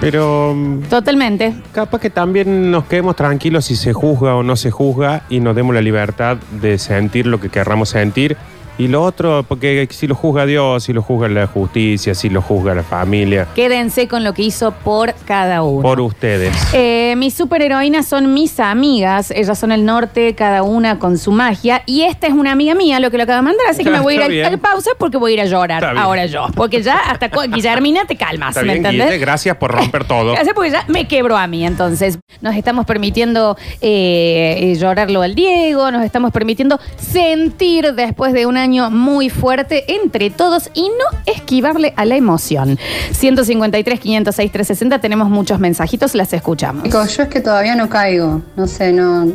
[0.00, 0.54] Pero
[0.88, 1.54] Totalmente.
[1.72, 5.56] capaz que también nos quedemos tranquilos si se juzga o no se juzga y nos
[5.56, 8.36] demos la libertad de sentir lo que querramos sentir.
[8.78, 12.42] Y lo otro, porque si lo juzga Dios, si lo juzga la justicia, si lo
[12.42, 15.82] juzga la familia, Quédense con lo que hizo por cada uno.
[15.82, 16.54] por ustedes.
[16.74, 19.30] Eh, mis superheroínas son mis amigas.
[19.30, 21.82] Ellas son el norte, cada una con su magia.
[21.86, 23.66] Y esta es una amiga mía, lo que lo acaba de mandar.
[23.70, 25.82] Así que me voy a ir a, a pausa porque voy a ir a llorar
[25.96, 26.46] ahora yo.
[26.54, 29.06] Porque ya hasta Guillermina te calmas, Está ¿me bien, entendés?
[29.06, 30.32] Guille, gracias por romper todo.
[30.36, 31.64] Gracias porque ya me quebró a mí.
[31.66, 38.44] Entonces, nos estamos permitiendo eh, eh, llorarlo al Diego, nos estamos permitiendo sentir después de
[38.46, 42.78] un año muy fuerte entre todos y no esquivarle a la emoción.
[43.12, 46.82] 153, 506, 360, tenemos muchos mensajitos, las escuchamos.
[46.82, 48.42] Chicos, yo es que todavía no caigo.
[48.56, 49.32] No sé, no.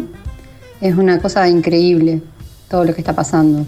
[0.82, 2.22] Es una cosa increíble
[2.70, 3.65] todo lo que está pasando.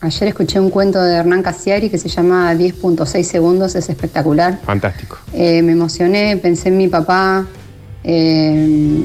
[0.00, 4.58] Ayer escuché un cuento de Hernán Casiari que se llama 10.6 segundos, es espectacular.
[4.64, 5.18] Fantástico.
[5.34, 7.46] Eh, me emocioné, pensé en mi papá,
[8.02, 8.52] eh,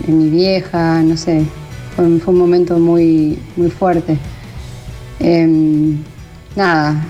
[0.07, 1.43] en mi vieja, no sé.
[1.95, 4.17] Fue, fue un momento muy, muy fuerte.
[5.19, 5.95] Eh,
[6.55, 7.05] nada,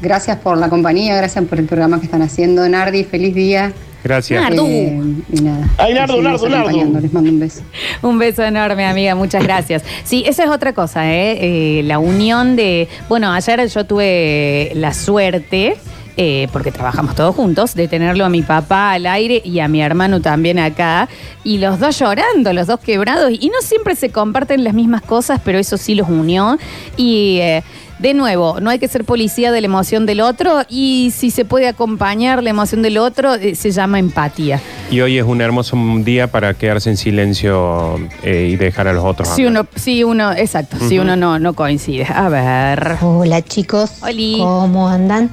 [0.00, 2.68] gracias por la compañía, gracias por el programa que están haciendo.
[2.68, 3.72] Nardi, feliz día.
[4.04, 4.42] Gracias.
[4.42, 4.66] Nardu.
[4.66, 5.00] Eh,
[5.32, 5.66] y nada.
[5.78, 6.46] Ay, Nardo, Nardo.
[6.46, 7.00] acompañando.
[7.00, 7.62] Les mando un beso.
[8.02, 9.14] Un beso enorme, amiga.
[9.14, 9.82] Muchas gracias.
[10.04, 11.38] Sí, esa es otra cosa, ¿eh?
[11.40, 12.86] Eh, la unión de.
[13.08, 15.76] Bueno, ayer yo tuve la suerte.
[16.16, 19.82] Eh, porque trabajamos todos juntos, de tenerlo a mi papá al aire y a mi
[19.82, 21.08] hermano también acá,
[21.42, 25.40] y los dos llorando, los dos quebrados, y no siempre se comparten las mismas cosas,
[25.44, 26.58] pero eso sí los unió.
[26.96, 27.62] Y eh,
[27.98, 31.44] de nuevo, no hay que ser policía de la emoción del otro, y si se
[31.44, 34.60] puede acompañar la emoción del otro, eh, se llama empatía.
[34.90, 39.04] Y hoy es un hermoso día para quedarse en silencio eh, y dejar a los
[39.04, 39.28] otros.
[39.28, 39.62] Si hablar.
[39.62, 42.06] uno, si uno, exacto, si uno no, no coincide.
[42.12, 42.98] A ver.
[43.00, 43.92] Hola chicos,
[44.38, 45.30] ¿cómo andan?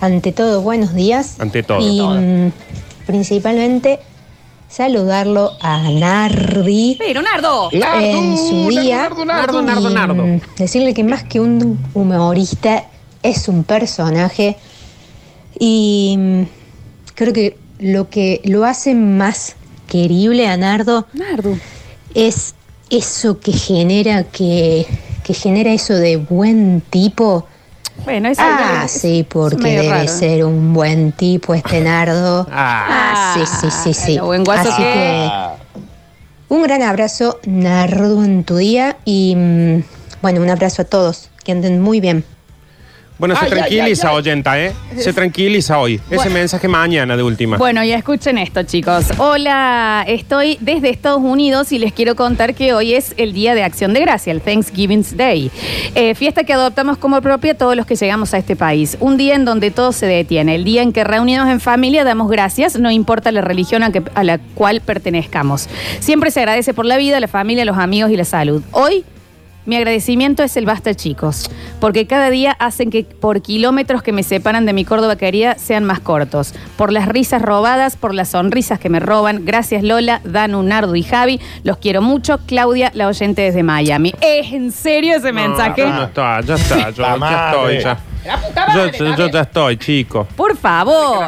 [0.00, 1.36] Ante todo, buenos días.
[1.38, 1.80] Ante todo.
[1.80, 2.52] Y mm,
[3.06, 4.00] principalmente
[4.68, 6.96] saludarlo a Nardi.
[6.98, 7.68] Pero Nardo.
[7.72, 9.02] en su día.
[9.26, 10.14] Nardo, Nardo, Nardo.
[10.26, 12.84] mm, Decirle que más que un humorista
[13.22, 14.56] es un personaje.
[15.58, 16.42] Y mm,
[17.14, 19.56] creo que lo que lo hace más
[19.88, 21.58] querible a Nardo Nardo.
[22.14, 22.54] es
[22.90, 24.86] eso que genera que,
[25.24, 27.46] que genera eso de buen tipo.
[28.04, 30.08] Bueno, eso Ah, es- sí, porque debe raro.
[30.08, 32.46] ser un buen tipo este nardo.
[32.52, 34.18] Ah, sí, sí, sí, sí.
[34.18, 35.30] buen guaso Así que- que
[36.54, 39.82] un gran abrazo, nardo, en tu día y mm,
[40.22, 41.30] bueno, un abrazo a todos.
[41.44, 42.24] Que anden muy bien.
[43.20, 44.18] Bueno, se Ay, ay, tranquiliza, ay, ay.
[44.18, 44.72] oyenta, ¿eh?
[44.96, 45.96] Se tranquiliza hoy.
[46.06, 46.30] Ese Bueno.
[46.32, 47.58] mensaje mañana de última.
[47.58, 49.04] Bueno, y escuchen esto, chicos.
[49.18, 53.62] Hola, estoy desde Estados Unidos y les quiero contar que hoy es el Día de
[53.62, 55.50] Acción de Gracia, el Thanksgiving Day.
[55.94, 58.96] Eh, fiesta que adoptamos como propia todos los que llegamos a este país.
[59.00, 60.54] Un día en donde todo se detiene.
[60.54, 64.02] El día en que reunidos en familia damos gracias, no importa la religión a, que-
[64.14, 65.68] a la cual pertenezcamos.
[65.98, 68.62] Siempre se agradece por la vida, la familia, los amigos y la salud.
[68.72, 69.04] Hoy
[69.66, 74.22] mi agradecimiento es el basta, chicos, porque cada día hacen que por kilómetros que me
[74.22, 76.54] separan de mi Córdoba querida sean más cortos.
[76.76, 79.44] Por las risas robadas, por las sonrisas que me roban.
[79.44, 81.40] Gracias, Lola, Danu, Nardo y Javi.
[81.62, 82.38] Los quiero mucho.
[82.46, 84.14] Claudia, la oyente desde Miami.
[84.20, 85.84] ¿Es en serio ese mensaje?
[85.86, 86.90] No, está, ya está.
[86.90, 87.98] Yo ya estoy, ya.
[88.24, 89.30] La puta Yo, madre, yo- está yo bien.
[89.32, 90.28] ya estoy, chico.
[90.36, 91.26] Por favor.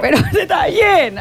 [0.00, 1.16] Pero está bien.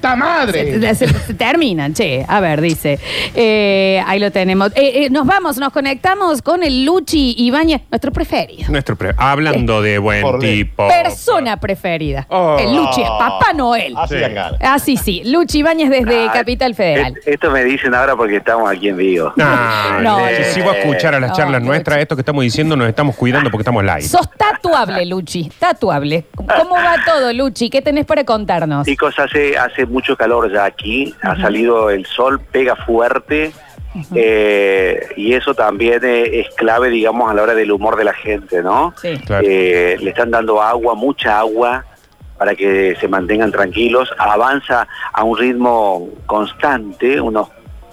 [0.00, 0.78] ¡Ta madre!
[0.80, 2.24] Se, se- se terminan, che.
[2.28, 2.98] A ver, dice.
[3.34, 4.70] Eh, ahí lo tenemos.
[4.74, 8.70] Eh, eh, nos vamos, nos conectamos con el Luchi Ibáñez, nuestro preferido.
[8.70, 10.86] Nuestro pre- Hablando de buen Por tipo.
[10.88, 12.26] Persona preferida.
[12.28, 12.56] Oh.
[12.58, 13.94] El Luchi es Papá Noel.
[13.96, 14.60] Así dan ganas.
[14.60, 15.22] Así sí.
[15.24, 17.14] Luchi Ibáñez desde Ah, Capital Federal.
[17.24, 19.32] Et- Esto me dicen ahora porque estamos aquí en vivo.
[19.40, 20.44] Ah, No, si no.
[20.52, 23.16] sigo a escuchar a las No, charlas no, nuestras, esto que estamos diciendo nos estamos
[23.16, 25.50] cuidando porque estamos Sos tatuable, Luchi.
[25.58, 26.26] Tatuable.
[26.34, 27.70] ¿Cómo va todo, Luchi?
[27.70, 28.86] ¿Qué tenés para contarnos?
[28.86, 33.52] Chicos, hace, hace mucho calor ya aquí, ha salido el sol, pega fuerte
[34.14, 38.62] eh, y eso también es clave, digamos, a la hora del humor de la gente,
[38.62, 38.94] ¿no?
[39.00, 39.14] Sí.
[39.42, 41.84] Eh, le están dando agua, mucha agua,
[42.38, 44.10] para que se mantengan tranquilos.
[44.18, 47.48] Avanza a un ritmo constante, unos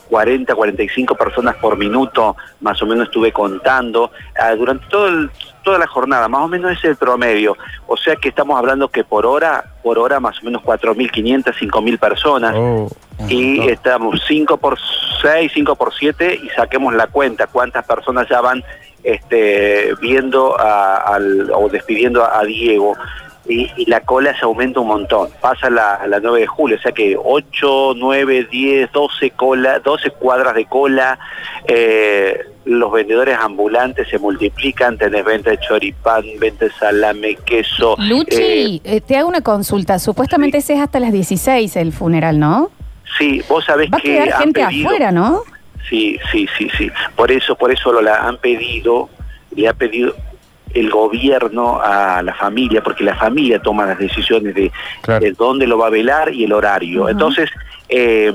[0.10, 5.32] 40, 45 personas por minuto, más o menos estuve contando, ah, durante todo el-
[5.64, 7.58] toda la jornada, más o menos ese es el promedio.
[7.88, 12.00] O sea que estamos hablando que por hora, por hora más o menos 4.500, 5.000
[12.00, 12.54] personas.
[13.30, 14.78] y estamos 5 por
[15.22, 18.64] 6, 5 por 7 y saquemos la cuenta, cuántas personas ya van
[19.04, 22.96] este, viendo a- al, o despidiendo a, a Diego.
[23.48, 25.30] Y, y la cola se aumenta un montón.
[25.42, 30.12] Pasa la, la 9 de julio, o sea que 8, 9, 10, 12 cola, 12
[30.12, 31.18] cuadras de cola.
[31.68, 37.96] eh, los vendedores ambulantes se multiplican, tenés venta de choripán, venta de salame, queso.
[37.98, 39.98] eh, Luchi, eh, te hago una consulta.
[39.98, 42.70] Supuestamente ese es hasta las 16 el funeral, ¿no?
[43.18, 45.42] sí, vos sabés Va a que quedar han gente pedido- afuera, ¿no?
[45.90, 46.90] Sí, sí, sí, sí.
[47.16, 49.10] Por eso, por eso lo la han pedido,
[49.56, 50.16] le ha pedido
[50.74, 54.72] el gobierno a la familia, porque la familia toma las decisiones de,
[55.20, 57.10] de dónde lo va a velar y el horario.
[57.10, 57.50] Entonces,
[57.90, 58.34] eh,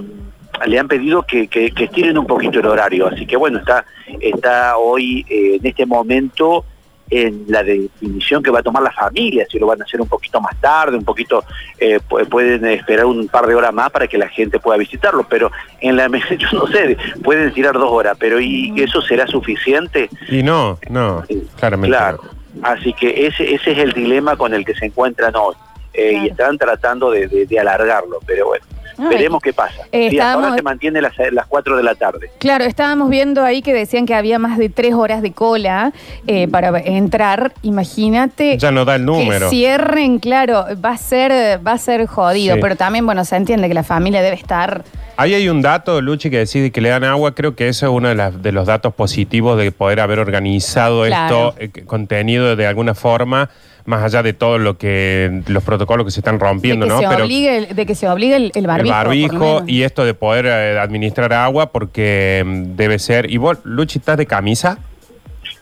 [0.65, 3.07] le han pedido que, que, que estiren un poquito el horario.
[3.07, 3.85] Así que bueno, está,
[4.21, 6.65] está hoy eh, en este momento
[7.09, 10.09] en la definición que va a tomar la familia, si lo van a hacer un
[10.09, 11.45] poquito más tarde, un poquito,
[11.79, 15.25] eh, pu- pueden esperar un par de horas más para que la gente pueda visitarlo,
[15.29, 19.27] pero en la mesa, yo no sé, pueden tirar dos horas, pero ¿y eso será
[19.27, 20.09] suficiente?
[20.29, 21.23] Y no, no,
[21.59, 21.97] claramente.
[21.97, 22.21] Claro,
[22.63, 25.55] así que ese, ese es el dilema con el que se encuentran hoy,
[25.95, 28.65] eh, y están tratando de, de- de alargarlo, pero bueno,
[28.99, 29.07] Ay.
[29.09, 29.83] veremos qué pasa.
[29.93, 32.31] Eh, Sí, hasta ahora se mantiene las, las 4 de la tarde.
[32.39, 35.93] Claro, estábamos viendo ahí que decían que había más de tres horas de cola
[36.27, 37.53] eh, para entrar.
[37.63, 38.59] Imagínate.
[38.59, 39.49] Ya no da el número.
[39.51, 42.61] Que cierren, claro, va a ser, va a ser jodido, Sí.
[42.61, 44.83] pero también, bueno, se entiende que la familia debe estar.
[45.19, 47.35] Ahí hay un dato, Luchi, que decide que le dan agua.
[47.35, 51.05] Creo que eso es uno de, las- de los datos positivos de poder haber organizado
[51.07, 51.55] Claro.
[51.59, 53.49] esto, eh, contenido de alguna forma,
[53.87, 57.01] más allá de todo lo que los protocolos que se están rompiendo, de, que ¿no?
[57.01, 58.87] se Pero obligue, el- de que se obligue el, el barbijo.
[58.95, 63.31] el barbijo y esto de poder eh, administrar agua, porque mm, debe ser.
[63.31, 64.79] ¿Y vos, Luchi, estás de camisa?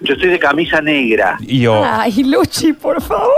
[0.00, 1.36] Yo estoy de camisa negra.
[1.40, 3.30] Y yo, Ay, Luchi, por favor.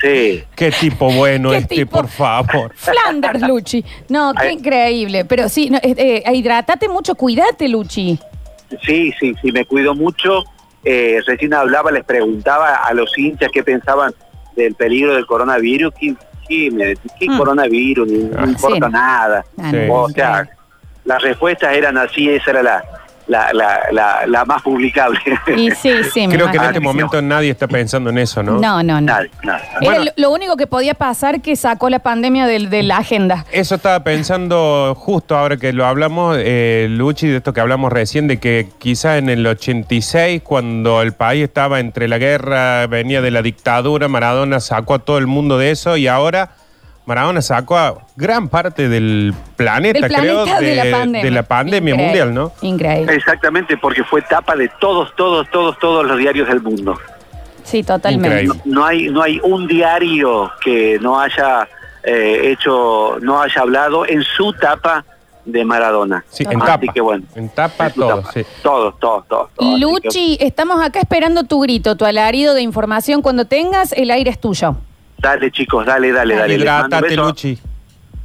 [0.00, 0.44] Sí.
[0.54, 1.96] qué tipo bueno ¿Qué este, tipo?
[1.98, 2.72] por favor.
[2.76, 3.84] Flanders, Luchi.
[4.08, 5.24] No, qué increíble.
[5.24, 8.16] Pero sí, no, eh, eh, hidratate mucho, cuídate, Luchi.
[8.86, 10.44] Sí, sí, sí, me cuido mucho.
[10.84, 14.12] Eh, recién hablaba, les preguntaba a los hinchas qué pensaban
[14.56, 15.92] del peligro del coronavirus.
[15.98, 16.14] ¿Qué,
[16.48, 17.38] qué, me- qué Mm.
[17.38, 18.08] coronavirus?
[18.08, 18.92] No, Ah, importa sí.
[18.92, 19.44] nada.
[19.58, 20.48] Ah, no, O sea,
[21.04, 22.84] las respuestas eran así, esa era la,
[23.28, 25.20] la, la, la, la más publicable.
[25.56, 28.58] Y sí, sí, me Creo que en este momento nadie está pensando en eso, ¿no?
[28.58, 29.12] No, no, no.
[29.42, 29.62] Nada.
[29.80, 33.44] Era lo, lo único que podía pasar que sacó la pandemia del- de, la agenda.
[33.52, 38.26] Eso estaba pensando justo ahora que lo hablamos, eh, Luchi, de esto que hablamos recién,
[38.28, 43.30] de que quizá en el 86, cuando el país estaba entre la guerra, venía de
[43.30, 46.50] la dictadura, Maradona sacó a todo el mundo de eso y ahora
[47.08, 51.24] Maradona sacó a gran parte del planeta, Del creo, planeta de la pandemia.
[51.24, 52.04] de la pandemia Increíble.
[52.24, 52.52] mundial, ¿no?
[52.60, 53.14] Increíble.
[53.14, 56.98] Exactamente, porque fue tapa de todos, todos, todos, todos los diarios del mundo.
[57.64, 58.28] Sí, totalmente.
[58.44, 58.60] Increíble.
[58.66, 61.66] No hay, no hay un diario que no haya
[62.04, 65.02] eh, hecho, no haya hablado en su tapa
[65.46, 66.22] de Maradona.
[66.28, 66.92] Sí, en Así tapa.
[66.92, 67.24] que bueno.
[67.34, 68.32] En tapa En su todo, tapa.
[68.32, 68.42] sí.
[68.62, 69.48] Todos, todos, todos.
[69.54, 69.72] todos.
[69.72, 73.22] Así que- Luchi, estamos acá esperando tu grito, tu alarido de información.
[73.22, 74.76] Cuando tengas, el aire es tuyo.
[75.18, 76.58] Dale, chicos, dale, dale, dale.
[76.58, 77.24] Les mando un Hidrátate, beso.
[77.26, 77.58] Luchi.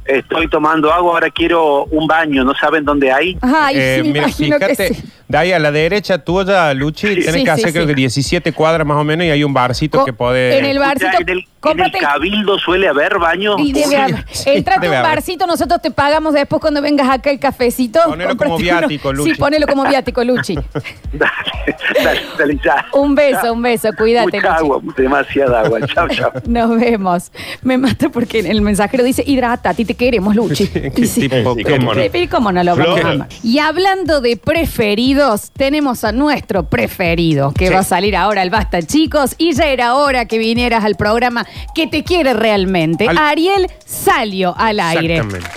[0.04, 3.38] Estoy tomando agua, ahora quiero un baño, ¿no saben dónde hay?
[3.40, 5.04] Ay, Eh, sí, mira, imagino que fíjate, sí.
[5.34, 7.88] De ahí a la derecha tuya, Luchi, tenés Sí, que hacer sí, creo sí.
[7.88, 10.54] que 17 cuadras más o menos y hay un barcito Co- que podés...
[10.60, 13.56] en el barcito, Ya, en, el, en el cómprate el- cabildo suele haber baño.
[13.58, 14.24] Y debe haber.
[14.30, 15.16] sí, Entrate debe un haber.
[15.16, 17.98] barcito, nosotros te pagamos después cuando vengas acá el cafecito.
[18.06, 19.18] Ponelo como viático, uno.
[19.18, 19.30] Luchi.
[19.34, 20.54] Sí, ponelo como viático, Luchi.
[21.12, 22.86] dale, dale, ya.
[22.92, 24.60] Un beso, un beso, cuídate, Mucha Luchi.
[24.60, 25.80] agua, demasiada agua.
[25.86, 26.32] Chao, chao.
[26.46, 27.32] Nos vemos.
[27.62, 30.70] Me mata porque el mensajero dice, hidrata, a ti te queremos, Luchi.
[30.96, 31.28] Y sí.
[31.28, 32.00] tipo, Sí, ¿cómo no?
[32.02, 33.06] Sí, ¿y ¿Cómo no lo vamos Flor.
[33.10, 33.28] a amar?
[33.42, 37.72] Y hablando de preferidos, tenemos a nuestro preferido, que Sí.
[37.74, 39.34] va a salir ahora al Basta, chicos.
[39.38, 43.06] Y ya era hora que vinieras al programa que te quiere realmente.
[43.08, 45.16] Al- Ariel salió al aire.
[45.16, 45.50] Exactamente.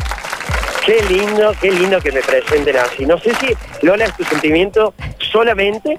[0.85, 3.05] Qué lindo, qué lindo que me presenten así.
[3.05, 3.47] No sé si,
[3.85, 4.93] Lola, es tu sentimiento
[5.31, 5.97] solamente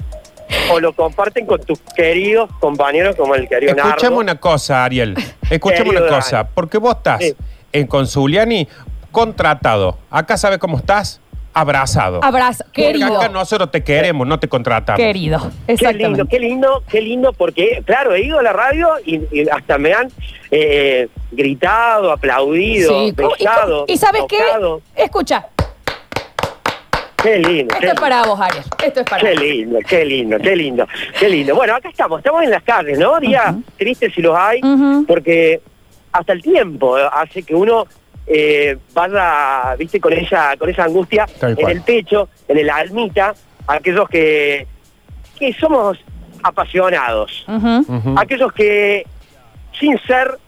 [0.72, 4.18] o lo comparten con tus queridos compañeros como el querido Escuchame Nardo.
[4.18, 5.14] una cosa, Ariel.
[5.50, 6.48] Escuchame una cosa.
[6.48, 7.34] Porque vos estás Sí.
[7.72, 8.66] en Consuliani
[9.12, 9.98] contratado.
[10.10, 11.20] Acá sabes cómo estás
[11.54, 12.20] abrazado.
[12.22, 13.16] Abrazo, Porque querido.
[13.18, 14.98] acá nosotros te queremos, no te contratamos.
[15.00, 16.08] Querido, Qué exactamente.
[16.08, 19.78] lindo, qué lindo, qué lindo, porque, claro, he ido a la radio y, y hasta
[19.78, 20.08] me han
[20.50, 23.30] eh, gritado, aplaudido, Sí, ¿cómo?
[23.38, 23.84] ¿Y, besado.
[23.88, 24.38] ¿Y sabes qué?
[24.38, 24.80] tocado.
[24.94, 25.46] Escucha,
[27.22, 27.74] Qué lindo.
[27.74, 28.62] esto qué es para vos, Ariel.
[28.84, 29.42] Esto es para Qué vos.
[29.42, 30.86] lindo, qué lindo, qué lindo,
[31.18, 31.54] qué lindo.
[31.56, 33.18] Bueno, acá estamos, estamos en las calles, ¿no?
[33.18, 35.04] Días tristes si los hay, Ujú.
[35.06, 35.60] porque
[36.12, 37.86] hasta el tiempo hace que uno
[38.28, 43.34] eh, vaya, viste, con esa, con esa angustia en el pecho, en el almita,
[43.66, 44.66] aquellos que,
[45.38, 45.98] que somos
[46.42, 47.46] apasionados,
[48.16, 49.06] aquellos que
[49.78, 50.38] sin ser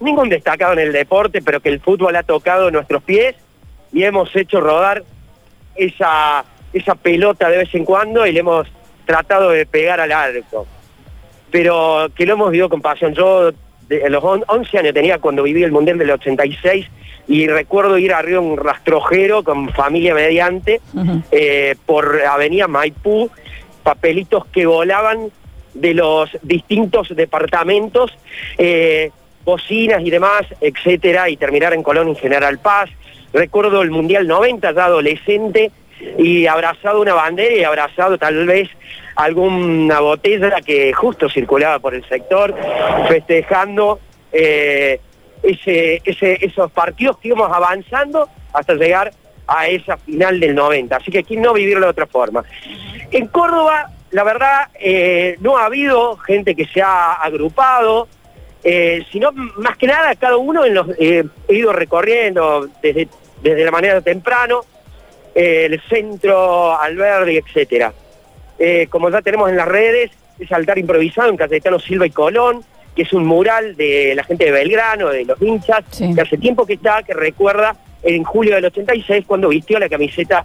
[0.00, 3.36] ningún destacado en el deporte, pero que el fútbol ha tocado nuestros pies
[3.92, 5.02] y hemos hecho rodar
[5.74, 8.66] esa, esa pelota de vez en cuando y le hemos
[9.06, 10.66] tratado de pegar al arco.
[11.50, 13.12] Pero que lo hemos vivido con pasión.
[13.12, 13.50] Yo
[13.90, 16.86] de, los on- 11 años tenía cuando viví el Mundial del 86
[17.28, 20.80] y recuerdo ir arriba a un rastrojero con familia mediante
[21.30, 23.30] eh, por Avenida Maipú,
[23.82, 25.30] papelitos que volaban
[25.74, 28.12] de los distintos departamentos,
[28.58, 29.10] eh,
[29.44, 32.90] bocinas y demás, etcétera, y terminar en Colón y General Paz.
[33.32, 35.70] Recuerdo el Mundial 90, ya adolescente,
[36.18, 38.68] y abrazado una bandera y abrazado tal vez
[39.16, 42.54] alguna botella que justo circulaba por el sector,
[43.08, 44.00] festejando
[44.32, 45.00] eh,
[45.42, 49.12] ese, esos partidos que íbamos avanzando hasta llegar
[49.46, 50.96] a esa final del 90.
[50.96, 52.44] Así que aquí no vivirlo de otra forma.
[53.10, 58.06] En Córdoba, la verdad, eh, no ha habido gente que se ha agrupado,
[58.62, 63.08] eh, sino más que nada cada uno en he ido recorriendo desde,
[63.42, 64.60] desde la manera temprano,
[65.34, 67.92] el centro, Alberdi, etcétera.
[68.62, 72.62] Eh, como ya tenemos en las redes, ese altar improvisado en Cayetano Silva y Colón,
[72.94, 76.66] que es un mural de la gente de Belgrano, de los hinchas, que hace tiempo
[76.66, 80.44] que está, que recuerda en julio del 86 cuando vistió la camiseta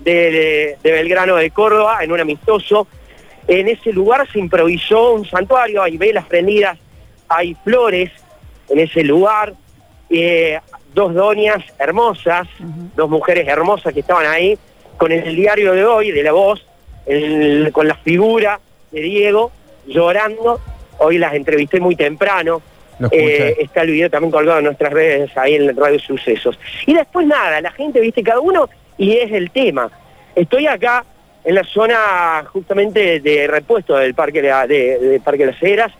[0.00, 2.86] de, de Belgrano de Córdoba en un amistoso.
[3.48, 6.78] En ese lugar se improvisó un santuario, hay velas prendidas,
[7.28, 8.12] hay flores
[8.68, 9.54] en ese lugar,
[10.08, 10.60] eh,
[10.94, 12.48] dos doñas hermosas,
[12.94, 14.58] dos mujeres hermosas que estaban ahí,
[14.96, 16.64] con el diario de hoy, de la voz,
[17.06, 19.50] el- con la figura de Diego
[19.86, 20.60] llorando.
[20.98, 22.60] Hoy las entrevisté muy temprano.
[23.10, 26.58] Eh, está el video también colgado en nuestras redes ahí en Radio Sucesos.
[26.86, 29.90] Y después nada, la gente, viste, cada uno y es el tema.
[30.34, 31.04] Estoy acá
[31.44, 35.62] en la zona justamente de repuesto del Parque de, la- de- de Parque de las
[35.62, 35.92] Heras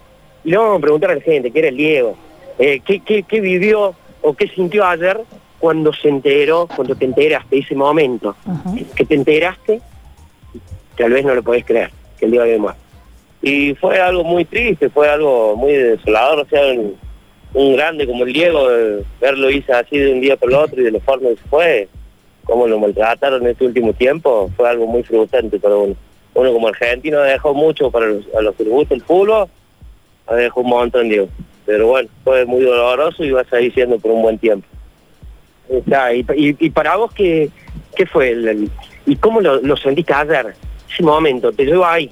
[0.45, 2.17] y le vamos a preguntar a la gente, que era el Diego,
[2.59, 5.21] eh, ¿qué, qué, qué vivió o qué sintió ayer
[5.59, 8.35] cuando se enteró, cuando te enteraste, ese momento,
[8.95, 9.81] que te enteraste,
[10.97, 12.81] tal vez no lo podés creer, que el Diego había muerto.
[13.43, 16.63] y fue algo muy triste, fue algo muy desolador, o sea,
[17.55, 20.81] un, grande como el Diego, eh, verlo irse así de un día por el otro
[20.81, 21.89] y de la forma que fue,
[22.45, 25.95] cómo lo maltrataron en este último tiempo, fue algo muy frustrante para uno.
[26.35, 28.53] Uno como argentino dejó mucho para los, a el
[29.03, 29.49] fútbol,
[30.37, 31.29] dejó un montón, Diego.
[31.65, 34.67] Pero bueno, fue muy doloroso y va a seguir siendo por un buen tiempo.
[35.69, 36.23] Está, y,
[36.71, 37.49] para vos, ¿qué,
[37.97, 38.31] qué fue?
[38.31, 38.71] el-
[39.07, 40.55] ¿Y cómo lo, lo sentiste ayer?
[40.93, 42.11] Ese momento, te llevo ahí,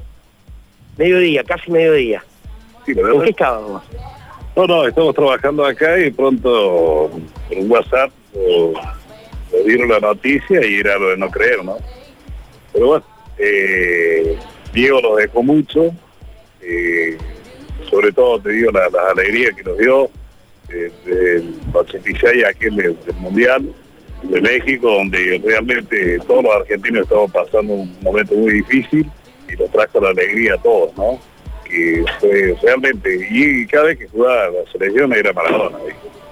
[0.96, 2.24] mediodía, casi mediodía.
[2.84, 3.82] Sí, ¿En qué estabas vos?
[4.56, 10.76] No, no, estamos trabajando acá y pronto un WhatsApp o, o dieron la noticia y
[10.76, 11.76] era lo de no creer, ¿no?
[12.72, 13.04] Pero bueno,
[13.38, 14.38] eh,
[14.72, 15.92] Diego nos dejó mucho,
[16.60, 17.16] eh,
[17.90, 20.10] sobre todo te digo la, la alegría que nos dio
[20.68, 23.74] eh, del 86 aquí en el, del Mundial
[24.30, 29.10] de México, donde realmente todos los argentinos estamos pasando un momento muy difícil
[29.52, 31.18] y nos trajo la alegría a todos, ¿no?
[31.64, 35.78] que realmente, y cada vez que jugaba la selección era Maradona.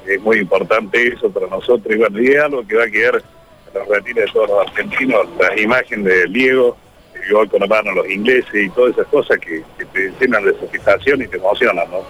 [0.06, 3.16] Es muy importante eso para nosotros, y bueno, y es algo que va a quedar
[3.16, 6.76] en la retina de todos los argentinos, las imágenes de Diego,
[7.14, 10.44] el gol con la mano los ingleses y todas esas cosas que, que te llenan
[10.44, 12.00] de satisfacción y te emocionan, ¿no?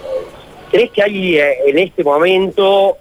[0.70, 2.96] ¿Crees que hay eh, en este momento,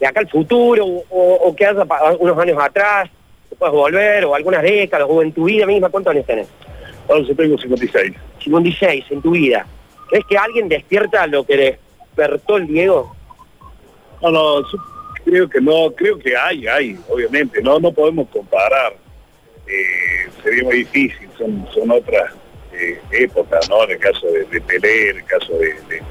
[0.00, 1.84] de acá al futuro, o, o que haya
[2.18, 3.08] unos años atrás,
[3.48, 6.48] que puedas volver, o algunas décadas, o en tu vida misma, ¿cuántos años tenés?
[7.08, 8.12] Ahora yo tengo 56.
[8.42, 9.66] 56, en tu vida.
[10.08, 13.14] ¿Crees que alguien despierta lo que despertó el Diego?
[14.22, 14.78] No, no, yo
[15.24, 18.94] creo que no, creo que hay, hay, obviamente, no, no podemos comparar,
[19.66, 22.32] eh, sería muy difícil, son, son otras
[22.72, 23.84] eh, épocas, ¿no?
[23.84, 26.02] En el caso de, de Pelé, en el caso de, de-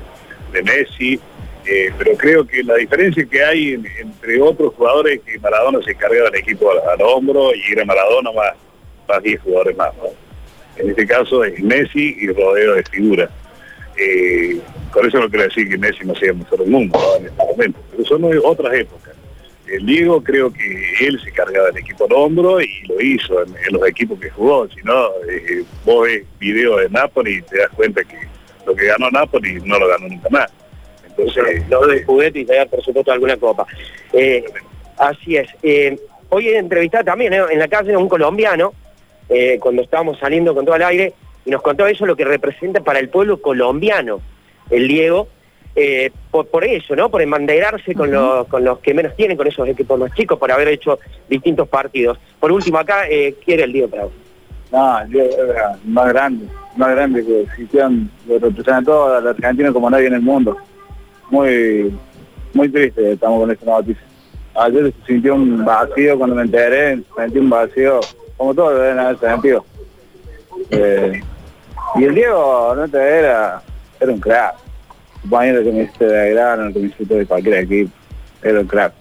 [0.51, 1.19] de Messi,
[1.65, 5.79] eh, pero creo que la diferencia que hay en- entre otros jugadores es que Maradona
[5.83, 8.53] se cargaba del equipo al, hombro y era Maradona más,
[9.07, 9.91] más 10 jugadores más.
[10.77, 13.29] En este caso es Messi y rodeo de figura.
[13.97, 14.59] Eh,
[14.91, 17.17] con eso no quiero decir que Messi no sea mejor del mundo ¿no?
[17.17, 19.13] en este momento, pero son otras épocas.
[19.67, 23.49] El Diego creo que él se cargaba del equipo al hombro y lo hizo en,
[23.67, 24.67] en los equipos que jugó.
[24.69, 28.17] Si no, eh, vos ves videos de Napoli y te das cuenta que
[28.65, 30.51] lo que ganó Napoli no lo ganó nunca más.
[31.19, 33.65] Entonces, Lo de juguete y traer, por supuesto, alguna copa.
[34.13, 34.43] Eh,
[34.97, 35.49] así es.
[35.63, 35.97] Eh,
[36.29, 37.41] hoy he entrevistado también ¿eh?
[37.51, 38.73] en la calle a un colombiano,
[39.29, 41.13] eh, cuando estábamos saliendo con todo el aire,
[41.45, 44.21] y nos contó eso lo que representa para el pueblo colombiano,
[44.69, 45.27] el Diego,
[45.75, 47.09] eh, por, por eso, ¿no?
[47.09, 50.51] Por embanderarse con, los, con los que menos tienen, con esos equipos más chicos, por
[50.51, 50.99] haber hecho
[51.29, 52.17] distintos partidos.
[52.39, 54.11] Por último, acá, eh, ¿quiere el Diego Prado?
[54.71, 56.45] No, yo era más grande,
[56.75, 60.57] más grande que hicieron, lo representó a la Argentina como nadie en el mundo.
[61.29, 61.93] Muy,
[62.53, 64.03] muy triste estamos con esta noticia.
[64.55, 67.99] Ayer se sintió un vacío cuando me enteré, sentí un vacío,
[68.35, 69.65] como todos deben haber sentido.
[70.71, 71.21] Eh,
[71.95, 73.61] y el Diego, no te era,
[73.99, 74.55] era un crack.
[75.21, 77.91] Compañero que me hiciste de grano, que me hiciste de cualquier equipo,
[78.41, 78.93] era un crack.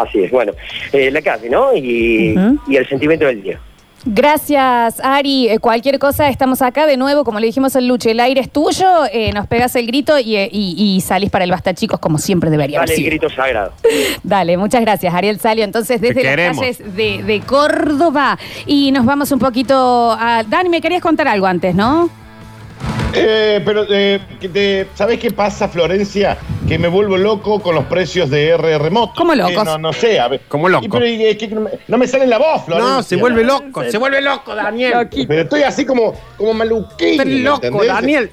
[0.00, 0.52] Así es, bueno,
[0.92, 1.74] eh, la calle, ¿no?
[1.74, 2.34] Y,
[2.66, 3.60] y el sentimiento del Diego.
[4.06, 5.48] Gracias, Ari.
[5.48, 8.50] Eh, cualquier cosa, estamos acá de nuevo, como le dijimos al Luche, el aire es
[8.50, 11.98] tuyo, eh, nos pegas el grito y, eh, y- y salís para el Basta Chicos
[12.00, 13.10] como siempre debería haber Dale el sido.
[13.10, 13.72] grito sagrado.
[14.22, 15.64] Dale, muchas gracias, Ariel Salio.
[15.64, 16.58] Entonces, desde las queremos.
[16.60, 20.42] calles de, de Córdoba y nos vamos un poquito a...
[20.46, 22.10] Dani, me querías contar algo antes, ¿no?
[23.16, 24.20] Eh, pero, eh,
[24.52, 26.36] te- ¿sabés qué pasa, Florencia?
[26.66, 29.12] Que me vuelvo loco con los precios de RR Moto.
[29.16, 29.64] ¿Cómo locos?
[29.64, 30.40] no, no sé, a ver.
[30.48, 30.84] ¿Cómo loco?
[30.84, 32.94] Y, pero, y, es que no me, no me sale la voz, Florencia.
[32.96, 35.08] No, se vuelve loco, se vuelve loco, Daniel.
[35.10, 37.12] Pero estoy así como, como maluquín.
[37.12, 37.88] Estás loco, ¿entendés?
[37.88, 38.30] Daniel.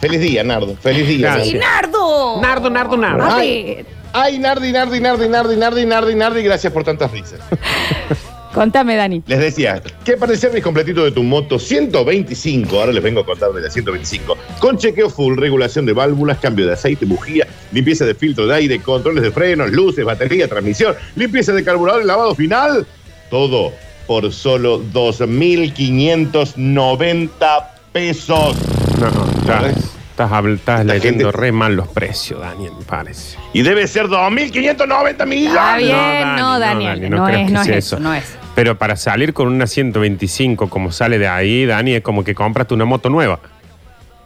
[0.00, 0.76] Feliz día, Nardo.
[0.76, 1.34] Feliz día.
[1.34, 1.60] Gracias.
[1.60, 2.40] Nardo.
[2.40, 2.70] ¡Nardo!
[2.70, 7.40] Nardo, Nardo, Ay, ay, Nardi, Nardi, Nardi, Nardi, Nardi, Nardi, Nardi, gracias por tantas risas.
[8.56, 9.22] contame, Dani.
[9.26, 12.80] Les decía, ¿qué parece service completito de tu moto 125?
[12.80, 14.34] Ahora les vengo a contar de la 125.
[14.58, 18.80] Con chequeo full, regulación de válvulas, cambio de aceite, bujía, limpieza de filtro de aire,
[18.80, 22.86] controles de frenos, luces, batería, transmisión, limpieza de carburador y lavado final.
[23.30, 23.74] Todo
[24.06, 28.56] por solo 2.590 pesos.
[28.98, 29.08] No,
[29.40, 33.36] estás, estás, habl- estás leyendo re mal los precios, Daniel, me parece.
[33.52, 35.52] Y debe ser 2.590 millones.
[35.52, 38.36] Está bien, no, Daniel, Dani, no, creas es, que no es sea eso, no es.
[38.54, 42.72] Pero para salir con una 125 como sale de ahí, Dani, es como que compraste
[42.72, 43.40] una moto nueva.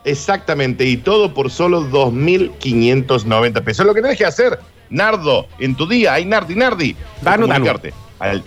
[0.04, 3.84] Exactamente, y todo por solo 2.590 pesos.
[3.84, 4.58] Lo que tenés que hacer,
[4.90, 8.42] Nardo, en tu día, hay Nardi, Nardi, Danu, comunicarte al,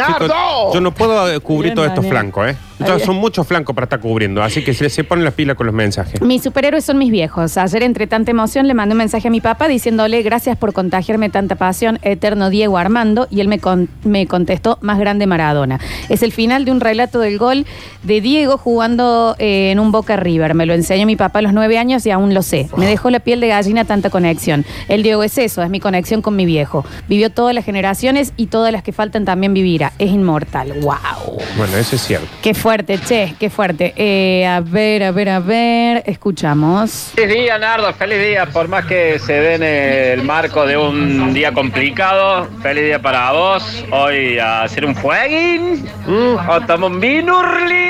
[0.75, 2.57] Yo no puedo cubrir todos estos flancos, ¿eh?
[2.79, 5.67] Entonces, son muchos flancos para estar cubriendo, así que se, se ponen las pilas con
[5.67, 6.21] los mensajes.
[6.23, 7.57] Mis superhéroes son mis viejos.
[7.57, 11.31] Ayer, entre tanta emoción, le mandé un mensaje a mi papá diciéndole gracias por contagiarme
[11.31, 15.81] tanta pasión, eterno Diego Armando, y él me, con- me contestó más grande Maradona.
[16.09, 17.67] Es el final de un relato del gol
[18.03, 20.55] de Diego jugando eh, en un Boca River.
[20.55, 22.69] Me lo enseñó mi papá a los nueve años y aún lo sé.
[22.77, 24.65] Me dejó la piel de gallina tanta conexión.
[24.89, 26.85] El Diego es eso, es mi conexión con mi viejo.
[27.09, 29.93] Vivió todas las generaciones y todas las que faltan también vivirá.
[29.99, 30.73] Es inmortal.
[30.81, 31.39] ¡Wow!
[31.57, 32.27] Bueno, eso es cierto.
[32.43, 33.95] Qué fuerte, che, qué fuerte.
[33.97, 36.03] Eh, a ver, a ver, a ver.
[36.05, 37.13] Escuchamos.
[37.15, 38.45] Feliz día, Nardo, feliz día.
[38.45, 43.33] Por más que se dé en el marco de un día complicado, feliz día para
[43.33, 43.87] vos.
[43.91, 47.89] Hoy a hacer un fueguín, o tomar un vinurli.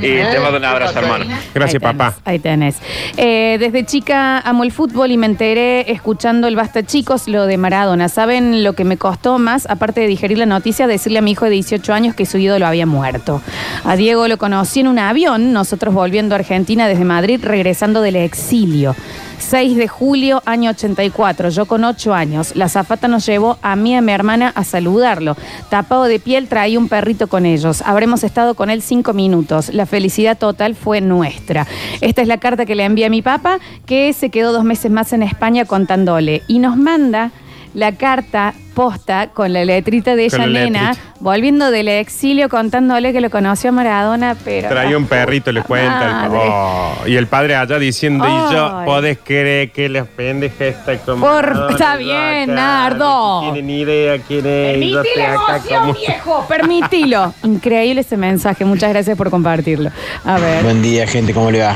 [0.00, 1.24] Y te mando un abrazo, hermano.
[1.54, 2.14] Gracias, Ahí tenés, papá.
[2.24, 2.76] Ahí tenés.
[3.16, 7.56] Eh, desde chica amo el fútbol y me enteré escuchando el Basta Chicos lo de
[7.56, 8.08] Maradona.
[8.08, 11.44] ¿Saben lo que me costó más, aparte de digerir la noticia, decirle a mi hijo
[11.44, 13.40] de 18 años que su ídolo había muerto?
[13.84, 18.16] A Diego lo conocí en un avión, nosotros volviendo a Argentina desde Madrid, regresando del
[18.16, 18.94] exilio.
[19.38, 22.56] 6 de julio, año 84, yo con 8 años.
[22.56, 25.36] La zafata nos llevó a mí y a mi hermana a saludarlo.
[25.68, 27.82] Tapado de piel, traía un perrito con ellos.
[27.82, 29.72] Habremos estado con él 5 minutos.
[29.72, 31.66] La felicidad total fue nuestra.
[32.00, 34.90] Esta es la carta que le envié a mi papá, que se quedó dos meses
[34.90, 36.42] más en España contándole.
[36.48, 37.30] Y nos manda
[37.76, 41.10] la carta posta con la letrita de ella Con la nena letrita.
[41.20, 44.68] volviendo del exilio contándole que lo conoció a Maradona, pero...
[44.70, 46.04] Traía un perrito, le cuenta.
[46.24, 46.38] el- madre.
[46.42, 48.86] oh, y el padre allá diciendo, y yo, Ay.
[48.86, 51.26] ¿podés creer que las pendejas está como...
[51.26, 53.42] Por- está bien, Nardo.
[53.44, 54.78] No tienen ni idea quién es.
[54.78, 57.34] y yo Permití estoy la acá emoción, como- viejo, permitilo.
[57.44, 59.90] Increíble ese mensaje, muchas gracias por compartirlo.
[60.24, 60.62] A ver.
[60.64, 61.74] Buen día, gente, ¿cómo le va?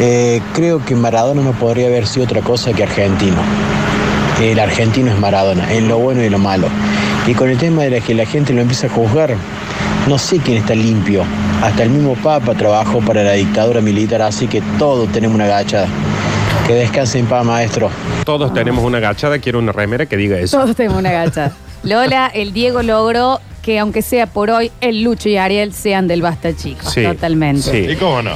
[0.00, 3.36] Eh, creo que Maradona no podría haber sido otra cosa que argentino.
[4.40, 6.68] El argentino es Maradona, en lo bueno y lo malo.
[7.26, 9.34] Y con el tema de la que la gente lo empieza a juzgar,
[10.06, 11.24] no sé quién está limpio.
[11.62, 15.88] Hasta el mismo Papa trabajó para la dictadura militar, así que todos tenemos una gachada.
[16.66, 17.90] Que descanse en paz, maestro.
[18.24, 20.58] Todos tenemos una gachada, quiero una remera que diga eso.
[20.58, 21.52] Todos tenemos una gacha.
[21.82, 26.22] Lola, el Diego logró que aunque sea por hoy, el Lucho y Ariel sean del
[26.22, 26.92] Basta Chicos.
[26.92, 27.62] Sí, Totalmente.
[27.62, 27.78] sí.
[27.92, 28.32] ¿Y cómo no?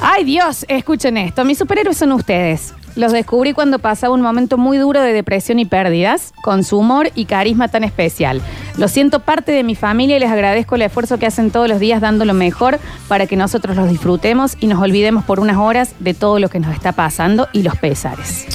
[0.00, 1.44] Ay Dios, escuchen esto.
[1.44, 2.74] Mis superhéroes son ustedes.
[3.00, 7.10] Los descubrí cuando pasaba un momento muy duro de depresión y pérdidas, con su humor
[7.14, 8.42] y carisma tan especial.
[8.76, 11.80] Lo siento parte de mi familia y les agradezco el esfuerzo que hacen todos los
[11.80, 12.78] días dando lo mejor
[13.08, 16.60] para que nosotros los disfrutemos y nos olvidemos por unas horas de todo lo que
[16.60, 18.46] nos está pasando y los pesares.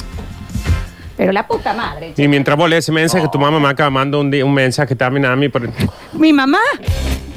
[1.16, 2.14] Pero la puta madre.
[2.16, 4.94] Y mientras vos lees ese mensaje, tu mamá me acaba mandando un, di- un mensaje
[4.94, 5.48] también a mí.
[5.48, 5.68] Por...
[6.12, 6.60] Mi mamá.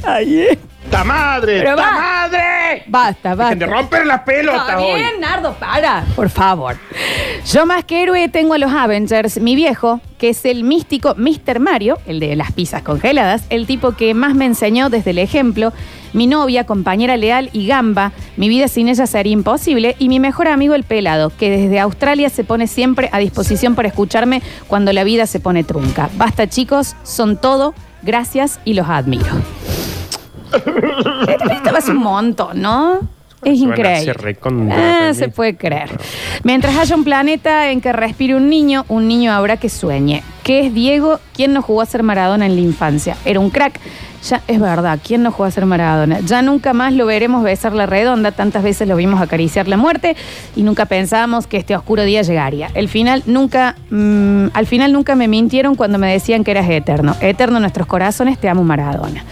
[0.06, 0.60] Ay, eh.
[0.92, 1.60] ¡Ta madre!
[1.62, 2.40] Pero ¡Ta va- madre!
[2.88, 3.56] Basta, basta.
[3.56, 5.00] de romper las pelotas Está hoy.
[5.00, 6.78] bien, Nardo, para, por favor.
[7.46, 11.60] Yo más que héroe tengo a los Avengers, mi viejo, que es el místico Mr.
[11.60, 15.74] Mario, el de las pizzas congeladas, el tipo que más me enseñó desde el ejemplo,
[16.14, 20.48] mi novia, compañera leal y gamba, mi vida sin ella sería imposible, y mi mejor
[20.48, 25.04] amigo el pelado, que desde Australia se pone siempre a disposición para escucharme cuando la
[25.04, 26.10] vida se pone trunca.
[26.16, 29.26] Basta chicos, son todo, gracias y los admiro.
[30.54, 33.00] Esto va a ser un montón, ¿no?
[33.44, 34.14] Es increíble.
[34.14, 35.90] recontra Ah, se puede creer.
[36.44, 40.24] Mientras haya un planeta en que respire un niño, un niño habrá que sueñe.
[40.44, 41.20] ¿Qué es Diego?
[41.34, 43.16] ¿Quién no jugó a ser Maradona en la infancia?
[43.24, 43.80] Era un crack.
[44.28, 46.20] Ya es verdad, ¿quién no jugó a ser Maradona?
[46.20, 50.16] Ya nunca más lo veremos besar la redonda, tantas veces lo vimos acariciar la muerte
[50.56, 52.70] y nunca pensábamos que este oscuro día llegaría.
[52.74, 57.16] El final nunca, mm, al final nunca me mintieron cuando me decían que eras eterno.
[57.22, 59.24] Eterno en nuestros corazones, te amo Maradona.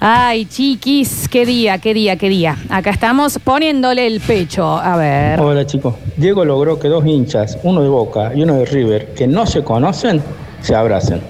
[0.00, 2.56] Ay, chiquis, qué día, qué día, qué día.
[2.68, 4.76] Acá estamos poniéndole el pecho.
[4.76, 5.40] A ver.
[5.40, 9.28] Hola chicos, Diego logró que dos hinchas, uno de Boca y uno de River, que
[9.28, 10.20] no se conocen,
[10.60, 11.20] se abracen.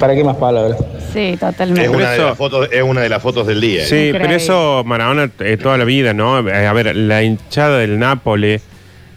[0.00, 0.78] ¿Para qué más palabras?
[1.18, 1.82] Sí, totalmente.
[1.82, 3.82] Es una, de las fotos, es una de las fotos del día.
[3.82, 3.86] ¿eh?
[3.86, 6.46] Sí, pero eso Maradona eh, toda la vida, ¿no?
[6.48, 8.62] Eh, A ver, la hinchada del Nápoles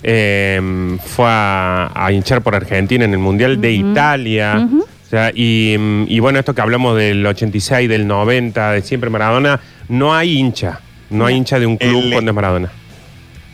[0.03, 4.63] eh, fue a, a hinchar por Argentina en el Mundial de Italia.
[4.65, 4.81] Ujú.
[4.81, 5.75] O sea, y,
[6.07, 10.79] y bueno, esto que hablamos del 86, del 90, de siempre Maradona, no hay hincha.
[11.09, 12.71] No hay hincha de un club El- cuando es Maradona.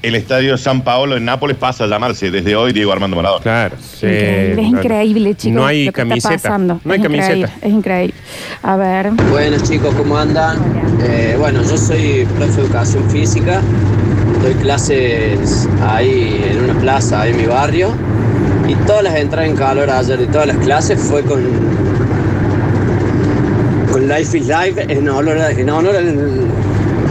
[0.07, 3.43] El estadio San Paolo en Nápoles pasa a llamarse desde hoy Diego Armando Maradona.
[3.43, 4.05] Claro, sí.
[4.05, 5.55] Increíble, es increíble, chicos.
[5.55, 6.35] No hay lo que camiseta.
[6.35, 6.79] Está pasando.
[6.85, 7.67] No hay es increíble, camiseta.
[7.67, 8.13] es increíble.
[8.63, 9.11] A ver.
[9.29, 10.59] Buenas chicos, ¿cómo andan?
[11.03, 13.59] Eh, bueno, yo soy profe de educación física,
[14.41, 17.91] doy clases ahí en una plaza ahí en mi barrio
[18.65, 21.43] y todas las entradas en calor ayer de todas las clases fue con,
[23.91, 26.47] con Life is Life en honor, en honor al,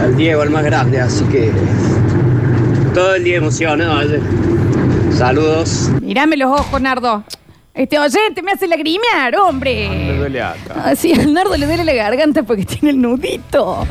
[0.01, 1.51] al Diego, el más grande, así que
[2.97, 4.19] todo el día emocionado ayer.
[5.15, 5.91] Saludos.
[6.01, 7.23] Mirame los ojos, Nardo.
[7.75, 10.17] Este oyente me hace lagrimear, Me hombre.
[10.17, 10.81] duele acá.
[10.83, 13.85] Ah, Sí, al Nardo le duele la garganta porque tiene el nudito.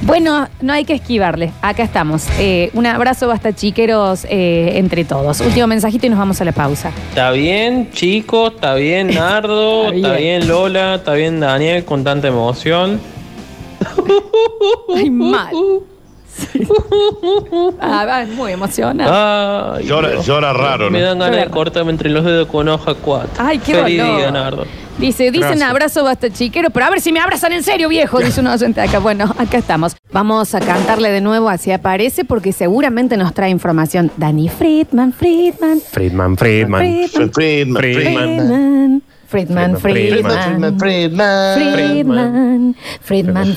[0.00, 1.52] Bueno, no hay que esquivarle.
[1.60, 2.24] Acá estamos.
[2.38, 5.40] Eh, un abrazo basta chiqueros eh, entre todos.
[5.42, 6.92] Último mensajito y nos vamos a la pausa.
[7.10, 10.48] Está bien, chicos, está bien, Nardo, Está bien.
[10.48, 12.98] Lola, está bien, Daniel, con tanta emoción.
[14.96, 15.50] Ay, mal.
[16.36, 16.60] Sí.
[17.80, 19.74] Ah, va, muy emocionado.
[19.76, 20.26] Ay, Llora, Dios.
[20.26, 21.06] llora raro, Me ¿no?
[21.06, 23.30] dan ganas de cortarme entre los dedos con hoja 4.
[23.38, 24.16] Ay, qué Feliz dolor.
[24.18, 24.64] día, Nardo.
[24.98, 25.70] Dice, dicen Gracias.
[25.70, 28.80] abrazo basta chiquero, pero a ver si me abrazan en serio, viejo, dice un oyente
[28.80, 28.98] acá.
[28.98, 29.94] Bueno, acá estamos.
[30.12, 34.10] Vamos a cantarle de nuevo así aparece porque seguramente nos trae información.
[34.16, 36.80] Dani Friedman, Friedman, Friedman, Friedman.
[36.82, 38.36] Friedman, Friedman, Friedman, Friedman.
[38.36, 43.46] Friedman, Friedman, Friedman, Friedman, Friedman, Friedman,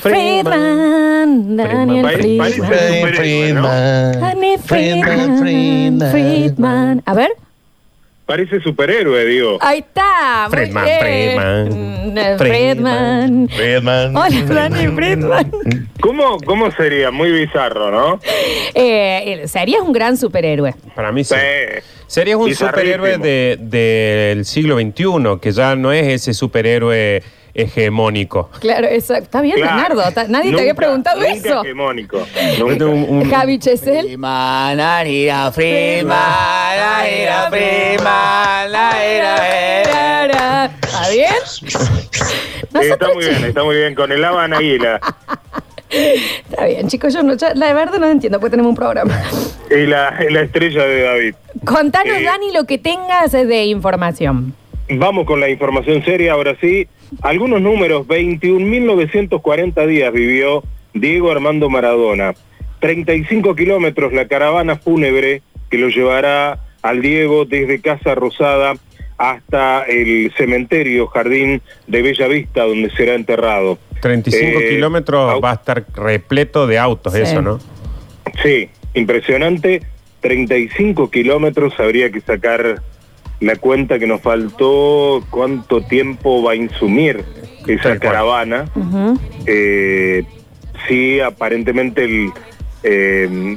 [2.20, 4.20] Friedman, Friedman.
[4.20, 7.02] Dani Friedman, Friedman.
[7.06, 7.30] A ver,
[8.30, 9.58] Parece superhéroe, digo.
[9.60, 10.46] ahí está.
[10.48, 11.00] muy Friedman, bien.
[11.00, 11.68] Friedman.
[12.14, 13.48] Mm, Friedman.
[13.48, 14.16] Friedman.
[14.16, 15.50] Hola, Dani Friedman.
[16.00, 17.10] ¿Cómo, ¿Cómo sería?
[17.10, 18.20] Muy bizarro, ¿no?
[18.72, 20.76] Eh, serías un gran superhéroe.
[20.94, 21.34] Para mí sí.
[21.34, 21.80] Sí.
[22.06, 27.24] Serías un superhéroe de- del siglo XXI, que ya no es ese superhéroe
[27.54, 28.50] hegemónico.
[28.60, 29.14] Claro, eso.
[29.14, 29.76] Está bien, Claro.
[29.76, 30.08] Leonardo.
[30.08, 31.62] está- Nadie te había preguntado nunca eso.
[31.64, 32.18] hegemónico.
[32.58, 32.78] Yo Nunca.
[32.78, 34.04] tengo un- un- Javi Chesel.
[34.06, 41.32] Friedman, la ira, Friedman, la ira, Friedman, la ira, ¿Está bien?
[42.92, 43.94] está muy bien, está muy bien.
[43.94, 45.00] Con el Habana y la,
[45.90, 49.20] Está bien, chicos, yo no, ya- la verdad no entiendo, porque tenemos un programa.
[49.70, 51.34] y la, y la estrella de David.
[51.64, 54.54] Contanos, Eh, Dani, lo que tengas de información.
[54.88, 56.86] Vamos con la información seria, ahora sí.
[57.22, 60.62] Algunos números, 21.940 días vivió
[60.94, 62.34] Diego Armando Maradona.
[62.80, 68.74] 35 kilómetros la caravana fúnebre que lo llevará al Diego desde Casa Rosada
[69.18, 73.78] hasta el cementerio Jardín de Bella Vista, donde será enterrado.
[74.00, 77.20] 35 Eh, kilómetros va a estar repleto de autos, Sí.
[77.20, 77.58] eso, ¿no?
[78.42, 79.82] Sí, impresionante.
[80.22, 82.80] 35 kilómetros, habría que sacar
[83.40, 87.24] la cuenta que nos faltó, cuánto tiempo va a insumir
[87.66, 88.66] esa caravana.
[89.46, 90.24] Eh,
[90.86, 92.32] sí, aparentemente el,
[92.82, 93.56] eh,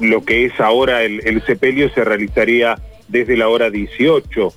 [0.00, 4.52] lo que es ahora el, el sepelio se realizaría desde la hora 18.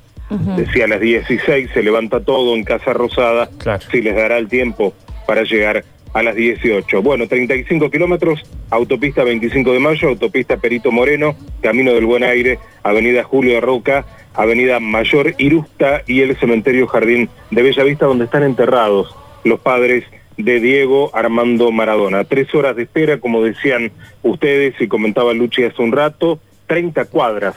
[0.57, 3.49] Decía a las 16 se levanta todo en Casa Rosada,
[3.91, 4.93] si les dará el tiempo
[5.25, 5.83] para llegar
[6.13, 7.01] a las 18.
[7.01, 13.23] Bueno, 35 kilómetros, autopista 25 de mayo, autopista Perito Moreno, Camino del Buen Aire, Avenida
[13.23, 18.43] Julio de Roca, Avenida Mayor Irusta y el Cementerio Jardín de Bella Vista, donde están
[18.43, 20.05] enterrados los padres
[20.37, 22.23] de Diego Armando Maradona.
[22.23, 23.91] Tres horas de espera, como decían
[24.23, 27.55] ustedes y comentaba Luchi hace un rato, 30 cuadras.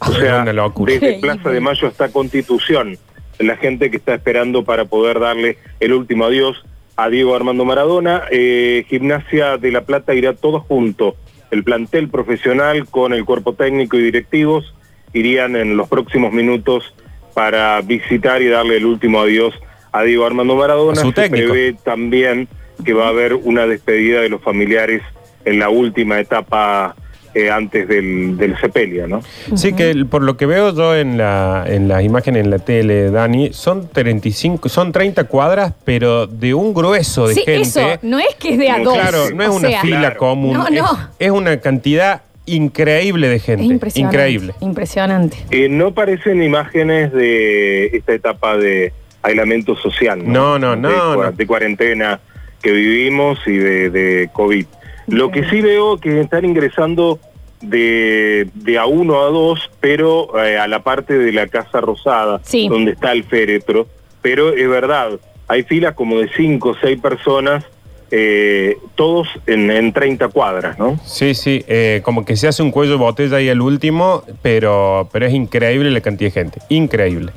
[0.00, 2.98] O sea, desde Plaza de Mayo hasta Constitución,
[3.38, 6.64] la gente que está esperando para poder darle el último adiós
[6.96, 8.22] a Diego Armando Maradona.
[8.30, 11.16] Eh, Gimnasia de La Plata irá todo junto.
[11.50, 14.74] El plantel profesional con el cuerpo técnico y directivos
[15.12, 16.94] irían en los próximos minutos
[17.34, 19.54] para visitar y darle el último adiós
[19.92, 21.00] a Diego Armando Maradona.
[21.00, 22.48] Su Se prevé también
[22.84, 25.02] que va a haber una despedida de los familiares
[25.44, 26.96] en la última etapa
[27.34, 29.20] eh, antes del, del sepelio, ¿no?
[29.56, 32.58] Sí, que el- por lo que veo yo en la, en las imágenes en la
[32.60, 37.62] tele, Dani, son 35, son 30 cuadras, pero de un grueso de Sí, gente.
[37.62, 38.94] eso, no es que es de a dos.
[38.94, 40.54] Claro, no es O una sea, fila común.
[40.54, 41.08] No, es- no.
[41.18, 43.64] Es, una cantidad increíble de gente.
[43.64, 44.16] Es impresionante.
[44.16, 44.54] Increíble.
[44.60, 45.36] Impresionante.
[45.50, 50.58] Eh, no parecen imágenes de esta etapa de aislamiento social, ¿no?
[50.58, 51.32] No, no, de, cua- no.
[51.32, 52.20] de cuarentena
[52.62, 54.66] que vivimos y de, de COVID.
[55.06, 57.18] Lo que sí veo que están ingresando
[57.60, 62.40] de, de a uno a dos, pero eh, a la parte de la Casa Rosada,
[62.68, 63.86] donde está el féretro.
[64.22, 65.12] Pero es verdad,
[65.48, 67.64] hay filas como de cinco o seis personas,
[68.10, 70.98] eh, todos en, en 30 cuadras, ¿no?
[71.04, 75.08] Sí, sí, eh, como que se hace un cuello de botella ahí al último, pero,
[75.12, 76.60] pero es increíble la cantidad de gente.
[76.68, 77.32] Increíble.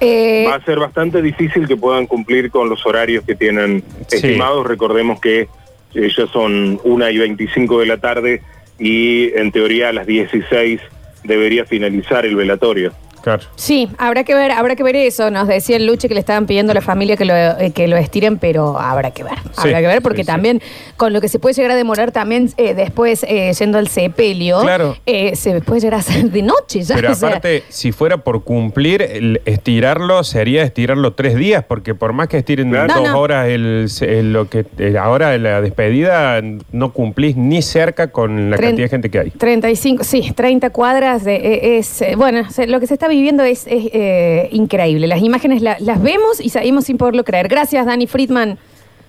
[0.00, 4.16] Eh, Va a ser bastante difícil que puedan cumplir con los horarios que tienen Sí.
[4.16, 4.66] estimados.
[4.66, 5.48] Recordemos que
[5.94, 8.42] ya son una y 25 de la tarde
[8.78, 10.80] y en teoría a las 16
[11.24, 12.92] debería finalizar el velatorio.
[13.22, 13.42] Claro.
[13.56, 15.30] Sí, habrá que ver, habrá que ver eso.
[15.30, 17.88] Nos decía el Luche que le estaban pidiendo a la familia que lo, eh, que
[17.88, 19.34] lo estiren, pero habrá que ver.
[19.56, 20.26] habrá que ver porque sí, sí.
[20.26, 20.62] también
[20.96, 24.60] con lo que se puede llegar a demorar también eh, después eh, yendo al sepelio,
[24.62, 24.96] Claro.
[25.06, 26.94] eh, se puede llegar a hacer de noche ya.
[26.96, 31.94] Pero o sea, aparte, si fuera por cumplir, el estirarlo sería estirarlo tres días, porque
[31.94, 32.94] por más que estiren Claro.
[32.94, 33.20] dos No, no.
[33.20, 36.40] horas el, el- lo que eh, ahora la despedida,
[36.72, 39.30] no cumplís ni cerca con la Tren- cantidad de gente que hay.
[39.30, 43.42] 35, sí, 30 cuadras de, eh, es, eh, bueno, se- lo que se está viviendo
[43.44, 45.06] es, es, eh, increíble.
[45.06, 47.48] Las imágenes la- las vemos y seguimos sin poderlo creer.
[47.48, 48.58] Gracias, Dani Friedman.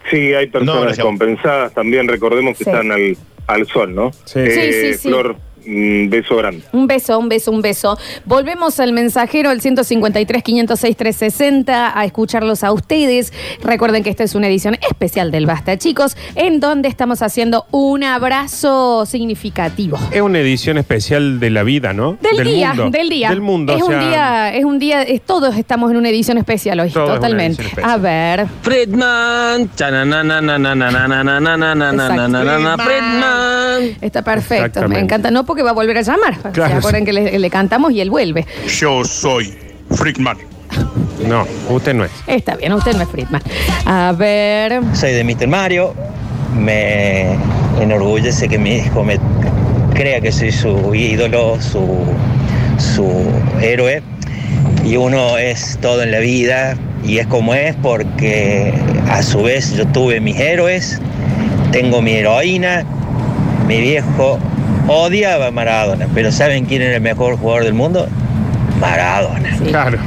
[0.10, 2.70] Sí, hay personas compensadas también, recordemos que Sí.
[2.70, 3.16] están al,
[3.48, 4.12] al sol, ¿no?
[4.26, 5.08] Sí, sí, sí.
[5.10, 5.36] Flor,
[5.66, 6.64] un beso grande.
[6.72, 7.98] Un beso, un beso, un beso.
[8.26, 13.32] Volvemos al mensajero al 153 506 360 a escucharlos a ustedes.
[13.62, 18.04] Recuerden que esta es una edición especial del Basta, chicos, en donde estamos haciendo un
[18.04, 20.00] abrazo significativo.
[20.12, 22.18] Es una edición especial de la vida, ¿no?
[22.22, 23.30] Del, día, del día.
[23.30, 23.76] Del mundo.
[23.76, 27.64] Es un día, es un día, todos estamos en una edición especial hoy, totalmente.
[27.84, 28.48] A ver.
[28.62, 29.70] Friedman.
[34.02, 35.32] Está perfecto, me encanta.
[35.32, 36.38] No porque va a volver a llamar.
[36.52, 38.46] Claro, Se acuerdan que le, le cantamos y él vuelve.
[38.68, 39.54] Yo soy
[39.92, 40.38] Frickman.
[41.28, 42.12] No, usted no es.
[42.28, 43.42] Está bien, usted no es Friedman.
[43.86, 44.82] A ver.
[44.94, 45.48] Soy de Mr.
[45.48, 45.94] Mario.
[46.56, 47.38] Me
[47.80, 49.20] enorgullece que mi hijo me
[49.94, 52.06] crea que soy su ídolo, su,
[52.78, 53.26] su
[53.62, 54.02] héroe.
[54.84, 58.74] Y uno es todo en la vida y es como es porque
[59.10, 61.00] a su vez yo tuve mis héroes,
[61.72, 62.84] tengo mi heroína,
[63.68, 64.40] mi viejo
[64.88, 68.08] odiaba a Maradona, pero ¿saben quién era el mejor jugador del mundo?
[68.80, 69.58] Maradona.
[69.68, 69.98] Claro.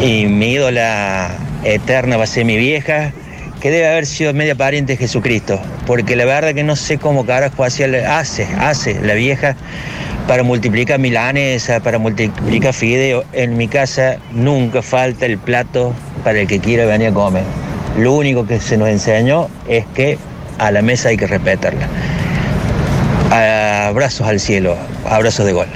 [0.00, 1.30] Y mi ídola
[1.64, 3.12] eterna va a ser mi vieja,
[3.60, 7.24] que debe haber sido media pariente de Jesucristo, porque la verdad que no sé cómo
[7.24, 9.56] carajo hacía, hace, hace la vieja
[10.28, 13.24] para multiplicar milanesa, para multiplicar fideo.
[13.32, 17.44] En mi casa nunca falta el plato para el que quiera venir a comer.
[17.98, 20.18] Lo único que se nos enseñó es que
[20.58, 21.88] a la mesa hay que respetarla.
[23.34, 25.66] Abrazos al cielo, abrazos de gol.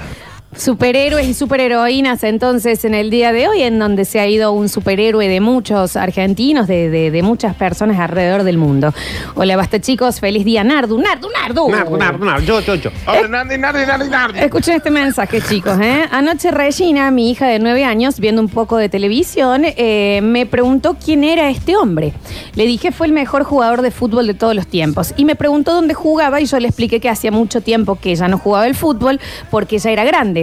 [0.56, 4.70] Superhéroes y superheroínas entonces en el día de hoy, en donde se ha ido un
[4.70, 8.94] superhéroe de muchos argentinos, de, de- de muchas personas alrededor del mundo.
[9.34, 11.68] Hola, basta chicos, feliz día, Nardu, Nardu, Nardu.
[11.68, 12.90] Nardo, nardo, nardo, yo, yo, yo.
[13.06, 14.38] Hola, Nardi, Nardi, Nardi, Nardi.
[14.40, 15.78] Escuchen este mensaje, chicos.
[15.82, 16.04] ¿eh?
[16.10, 20.96] Anoche Regina, mi hija de nueve años, viendo un poco de televisión, eh, me preguntó
[21.02, 22.14] quién era este hombre.
[22.54, 25.12] Le dije fue el mejor jugador de fútbol de todos los tiempos.
[25.18, 28.28] Y me preguntó dónde jugaba y yo le expliqué que hacía mucho tiempo que ella
[28.28, 29.20] no jugaba el fútbol
[29.50, 30.37] porque ella era grande.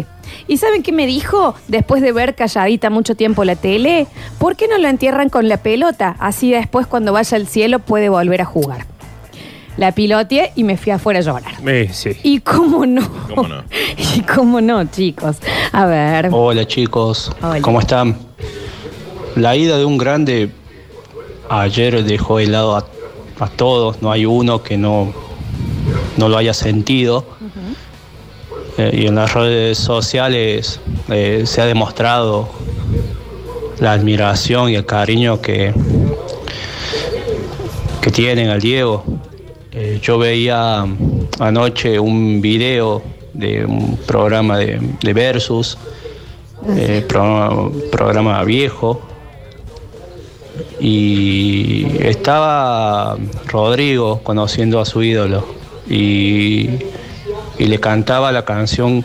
[0.48, 4.08] ¿Y saben qué me dijo después de ver calladita mucho tiempo la tele?
[4.40, 6.16] ¿Por qué no lo entierran con la pelota?
[6.20, 8.86] Así después cuando vaya al cielo puede volver a jugar.
[9.78, 11.54] La piloteé y me fui afuera a llorar.
[11.68, 12.12] Eh, sí.
[12.24, 13.08] ¿Y cómo no?
[13.36, 13.64] ¿Cómo no?
[14.16, 15.38] ¿Y cómo no, chicos?
[15.72, 16.30] A ver.
[16.32, 17.62] Hola chicos, Hola.
[17.62, 18.18] ¿cómo están?
[19.36, 20.50] La ida de un grande
[21.50, 22.86] ayer dejó helado a,
[23.40, 25.14] a todos, no hay uno que no,
[26.16, 27.26] no lo haya sentido.
[28.78, 32.50] Eh, y en las redes sociales eh, se ha demostrado
[33.80, 35.74] la admiración y el cariño que,
[38.02, 39.04] que tienen al Diego.
[39.72, 40.86] Eh, yo veía
[41.40, 43.02] anoche un video
[43.34, 45.78] de un programa de, de Versus,
[47.08, 49.02] programa, programa viejo,
[50.80, 53.18] y estaba
[53.48, 55.46] Rodrigo conociendo a su ídolo
[55.90, 56.70] y,
[57.58, 59.04] y le cantaba la canción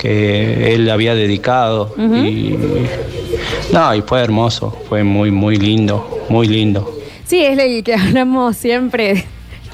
[0.00, 2.56] que él había dedicado y
[3.72, 8.56] no y fue hermoso fue muy muy lindo muy lindo Sí, es el que hablamos
[8.58, 9.24] siempre.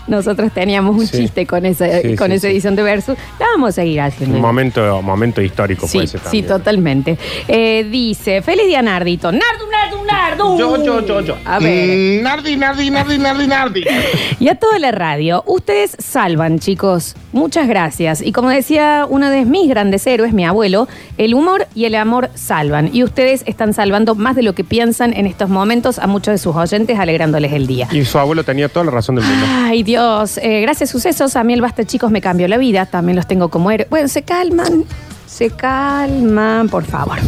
[0.06, 1.18] Nosotros teníamos un Sí.
[1.18, 2.52] chiste con esa, Sí, con sí, esa sí.
[2.52, 3.16] edición de Versus.
[3.40, 4.36] La vamos a seguir haciendo.
[4.36, 7.18] Un momento, momento histórico Sí, puede ser sí, totalmente.
[7.48, 9.32] Eh, dice, feliz día, Nardito.
[9.32, 10.58] Nardu, Nardu, Nardu.
[10.58, 11.36] Yo, yo, yo, yo.
[11.44, 12.20] A ver.
[12.20, 13.84] Mm, Nardi, Nardi, Nardi, Nardi, Nardi.
[14.40, 17.16] Y a toda la radio, ustedes salvan, chicos.
[17.32, 18.22] Muchas gracias.
[18.22, 22.30] Y como decía uno de mis grandes héroes, mi abuelo, el humor y el amor
[22.34, 22.90] salvan.
[22.92, 26.38] Y ustedes están salvando más de lo que piensan en estos momentos a muchos de
[26.38, 27.88] sus oyentes, alegrándoles el día.
[27.90, 29.46] Y su abuelo tenía toda la razón del mundo.
[29.48, 30.38] Ay, Dios.
[30.38, 31.36] Eh, gracias, sucesos.
[31.36, 32.86] A mí el Basta, chicos, me cambió la vida.
[32.86, 33.90] También los tengo como héroes.
[33.90, 34.84] Bueno, se calman.
[35.28, 37.18] Se calman, por favor.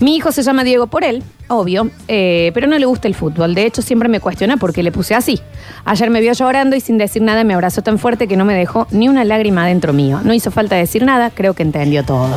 [0.00, 3.54] Mi hijo se llama Diego por él, obvio, eh, pero no le gusta el fútbol.
[3.54, 5.38] De hecho, siempre me cuestiona por qué le puse así.
[5.84, 8.54] Ayer me vio llorando y sin decir nada me abrazó tan fuerte que no me
[8.54, 10.20] dejó ni una lágrima dentro mío.
[10.24, 12.34] No hizo falta decir nada, creo que entendió todo.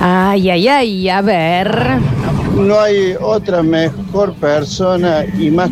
[0.00, 1.98] Ay, ay, ay, a ver.
[2.56, 5.70] No hay otra mejor persona y más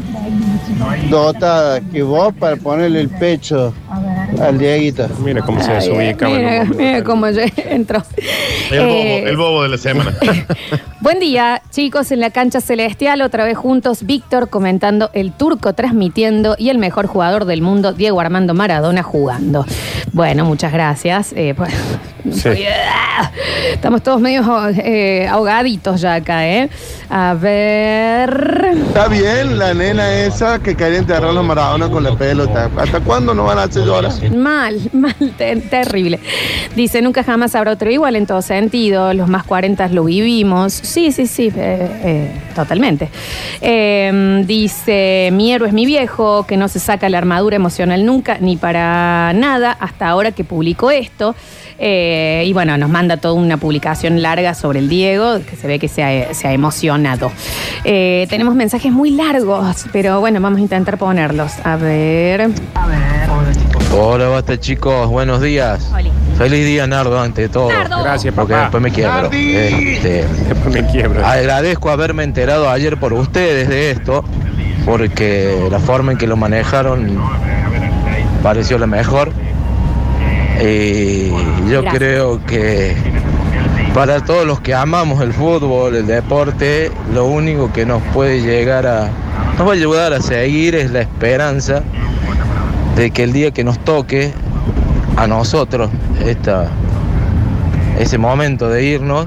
[1.08, 3.72] dotada que vos para ponerle el pecho
[4.40, 5.08] al Dieguito.
[5.24, 8.02] Mira cómo Ay, mira, mira cómo yo entro.
[8.70, 10.12] El Eh, bobo, el bobo de la semana.
[11.00, 16.54] Buen día, chicos, en la cancha celestial, otra vez juntos, Víctor comentando, el turco transmitiendo
[16.58, 19.66] y el mejor jugador del mundo, Diego Armando Maradona, jugando.
[20.12, 21.32] Bueno, muchas gracias.
[21.34, 21.72] Eh, pues,
[23.72, 26.70] Estamos todos medio eh, ahogaditos ya acá, ¿eh?
[27.14, 28.70] A ver.
[28.86, 32.70] Está bien la nena esa que quería enterrar a los Maradona con la pelota.
[32.74, 34.10] ¿Hasta cuándo no van a hacer llorar?
[34.34, 36.18] Mal, mal, te- terrible.
[36.74, 39.12] Dice, nunca jamás habrá otro igual en todo sentido.
[39.12, 40.72] Los más 40 lo vivimos.
[40.72, 43.10] Sí, sí, sí, eh, eh, totalmente.
[43.60, 48.38] Eh, dice, mi héroe es mi viejo, que no se saca la armadura emocional nunca,
[48.40, 51.34] ni para nada, hasta ahora que publicó esto.
[51.84, 55.78] Eh, y bueno, nos manda toda una publicación larga sobre el Diego, que se ve
[55.80, 56.52] que se ha, se ha
[57.84, 61.52] Eh, tenemos mensajes muy largos, pero bueno, vamos a intentar ponerlos.
[61.64, 62.48] A ver.
[63.94, 65.90] Hola, basta chicos, buenos días.
[66.38, 67.68] Feliz día, Nardo, ante todo.
[67.68, 68.62] Gracias, Porque papá.
[68.62, 69.30] después me quiebro.
[69.30, 71.24] Este, Después me quiebro.
[71.26, 74.24] Agradezco haberme enterado ayer por ustedes de esto,
[74.86, 77.18] porque la forma en que lo manejaron
[78.42, 79.30] pareció la mejor.
[80.64, 81.28] Y
[81.70, 81.94] yo Gracias.
[81.94, 82.94] creo que
[83.94, 88.86] para todos los que amamos el fútbol, el deporte, lo único que nos puede llegar
[88.86, 89.10] a,
[89.58, 91.82] nos va a ayudar a seguir es la esperanza
[92.96, 94.32] de que el día que nos toque
[95.16, 95.90] a nosotros
[96.24, 96.68] esta,
[97.98, 99.26] ese momento de irnos,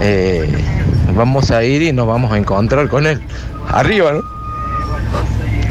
[0.00, 0.48] eh,
[1.16, 3.20] vamos a ir y nos vamos a encontrar con él
[3.68, 4.22] arriba, ¿no?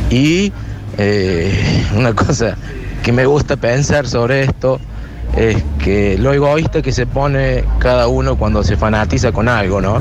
[0.10, 0.52] Y
[0.98, 2.58] eh, una cosa
[3.02, 4.80] que me gusta pensar sobre esto
[5.36, 10.00] es que lo egoísta que se pone cada uno cuando se fanatiza con algo, ¿no?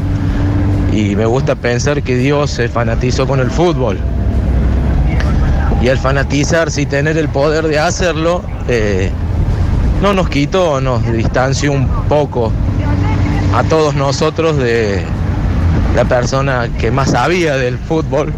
[0.93, 3.99] Y me gusta pensar que Dios se fanatizó con el fútbol.
[5.83, 9.11] Y al fanatizarse y tener el poder de hacerlo, eh,
[10.01, 12.53] no nos quitó, nos distanció un poco
[13.55, 15.05] a todos nosotros de,
[15.95, 18.33] la persona que más sabía del fútbol,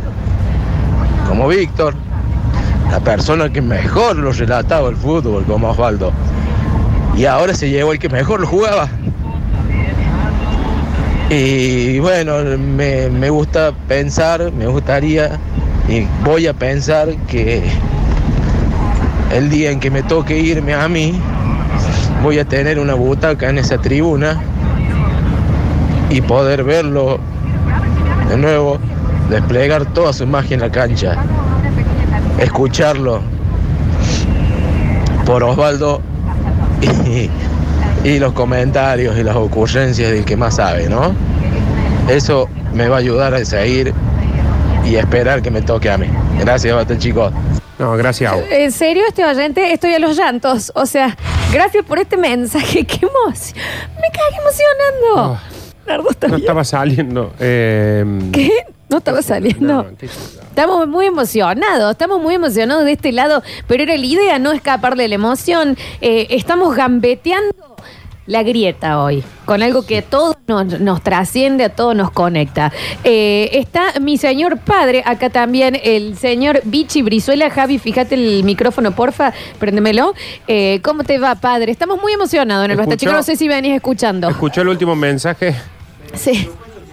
[1.29, 1.95] como Víctor,
[2.91, 6.13] la persona que mejor lo relataba el fútbol, como Osvaldo.
[7.17, 8.89] Y ahora se llevó el que mejor lo jugaba.
[11.31, 15.39] Y bueno, me, me gusta pensar, me gustaría
[15.89, 17.63] y voy a pensar que
[19.33, 21.21] el día en que me toque irme a mí,
[22.23, 24.41] voy a tener una butaca en esa tribuna
[26.11, 27.19] y poder verlo
[28.29, 28.79] de nuevo,
[29.29, 31.17] desplegar toda su magia en la cancha,
[32.39, 33.21] escucharlo
[35.27, 36.01] por Osvaldo
[38.05, 41.15] y los comentarios y las ocurrencias del que más sabe, ¿no?
[42.09, 43.93] Eso me va a ayudar a seguir
[44.85, 46.07] y esperar que me toque a mí.
[46.39, 47.33] Gracias, chicos.
[47.79, 48.45] No, gracias a vos.
[48.51, 50.71] En serio, este oyente, estoy a los llantos.
[50.75, 51.17] O sea,
[51.53, 52.85] gracias por este mensaje.
[52.87, 53.57] ¡Qué emoción!
[53.97, 55.41] Me cagué emocionando.
[55.87, 56.45] Nardo, ¿está No bien?
[56.45, 57.33] estaba saliendo.
[57.41, 58.51] eh, ¿Qué?
[58.89, 59.91] No estaba saliendo.
[60.01, 64.95] Estamos muy emocionados, estamos muy emocionados de este lado, pero era la idea no escapar
[64.95, 65.77] de la emoción.
[66.01, 67.74] Eh, estamos gambeteando
[68.27, 72.73] la grieta hoy, con algo que a todos nos, nos trasciende, a todos nos conecta.
[73.05, 77.51] Eh, está mi señor padre, acá también el señor Vichy Brizuela.
[77.51, 80.15] Javi, fíjate el micrófono, porfa, préndemelo.
[80.49, 81.71] Eh, ¿Cómo te va, padre?
[81.71, 82.97] Estamos muy emocionados en el Basta.
[82.97, 84.29] Chico, no sé si venís escuchando.
[84.29, 85.55] ¿Escuchó el último mensaje?
[86.15, 86.49] Sí.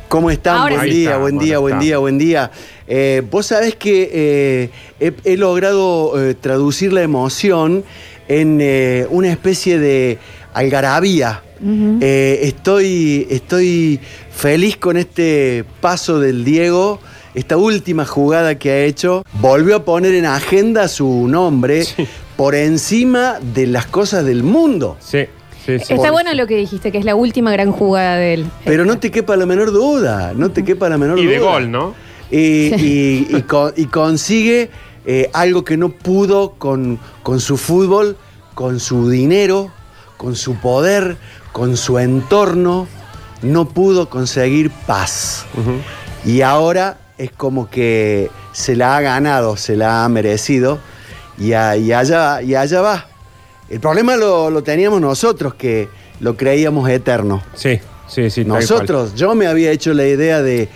[0.10, 0.58] ¿Cómo están?
[0.58, 0.96] Ahora buen sí.
[0.98, 1.86] día, buen día, buen está.
[1.86, 2.52] día, buen día.
[2.88, 4.70] Eh, Vos sabés que eh,
[5.00, 7.86] he, he logrado eh, traducir la emoción
[8.28, 10.18] en eh, una especie de
[10.54, 11.42] algarabía.
[11.64, 14.00] Eh, estoy, estoy
[14.32, 17.00] feliz con este paso del Diego,
[17.36, 19.24] esta última jugada que ha hecho.
[19.34, 21.86] Volvió a poner en agenda su nombre
[22.36, 24.98] por encima de las cosas del mundo.
[25.00, 25.26] Sí,
[25.66, 25.94] sí, sí.
[25.94, 28.46] Está bueno lo que dijiste, que es la última gran jugada de él.
[28.66, 31.34] Pero no te quepa la menor duda, no te quepa la menor Y duda.
[31.34, 31.94] de gol, ¿no?
[32.32, 32.38] Y,
[32.76, 34.70] y- y con- y consigue
[35.06, 38.18] eh, algo que no pudo con, con su fútbol,
[38.56, 39.72] con su dinero,
[40.22, 41.18] con su poder,
[41.52, 42.88] con su entorno,
[43.42, 45.46] no pudo conseguir paz.
[46.24, 50.78] Y ahora es como que se la ha ganado, se la ha merecido
[51.40, 53.08] y, a- y allá, y allá va.
[53.68, 57.42] El problema lo, lo teníamos nosotros, que lo creíamos eterno.
[57.56, 58.46] Sí, sí, sí.
[58.46, 60.70] Nosotros, yo me había hecho la idea de,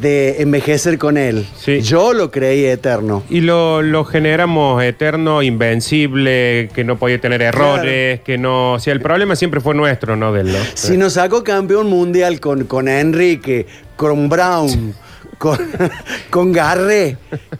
[0.00, 1.46] de envejecer con él.
[1.82, 3.22] Yo lo creí eterno.
[3.28, 8.74] Y lo, lo generamos eterno, invencible, que no podía tener errores, que no.
[8.74, 10.52] O sea, el problema siempre fue nuestro, no de él.
[10.52, 10.58] ¿no?
[10.74, 13.66] Si nos sacó campeón mundial con, con Enrique,
[13.96, 14.94] con Brown,
[15.38, 15.58] con,
[16.30, 17.16] con Garré,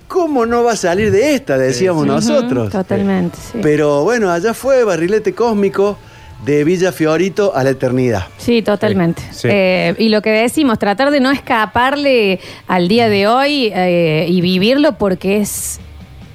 [0.08, 1.58] ¿cómo no va a salir de esta?
[1.58, 2.70] Decíamos nosotros.
[2.70, 3.58] Totalmente, sí.
[3.62, 5.98] Pero bueno, allá fue barrilete cósmico
[6.44, 8.26] de Villa Fiorito a la eternidad.
[8.38, 9.22] Sí, totalmente.
[9.32, 9.48] Sí.
[9.50, 14.40] Eh, y lo que decimos, tratar de no escaparle al día de hoy eh, y
[14.40, 15.78] vivirlo porque es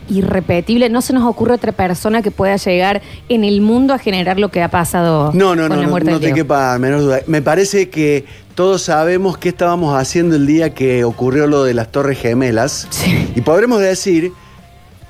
[0.10, 0.90] irrepetible.
[0.90, 4.50] No se nos ocurre otra persona que pueda llegar en el mundo a generar lo
[4.50, 6.48] que ha pasado No, no, con no, la no, muerte no del te Diego.
[6.48, 7.20] quepa menor duda.
[7.28, 11.92] Me parece que todos sabemos qué estábamos haciendo el día que ocurrió lo de las
[11.92, 12.88] Torres Gemelas.
[13.36, 14.32] Y podremos decir,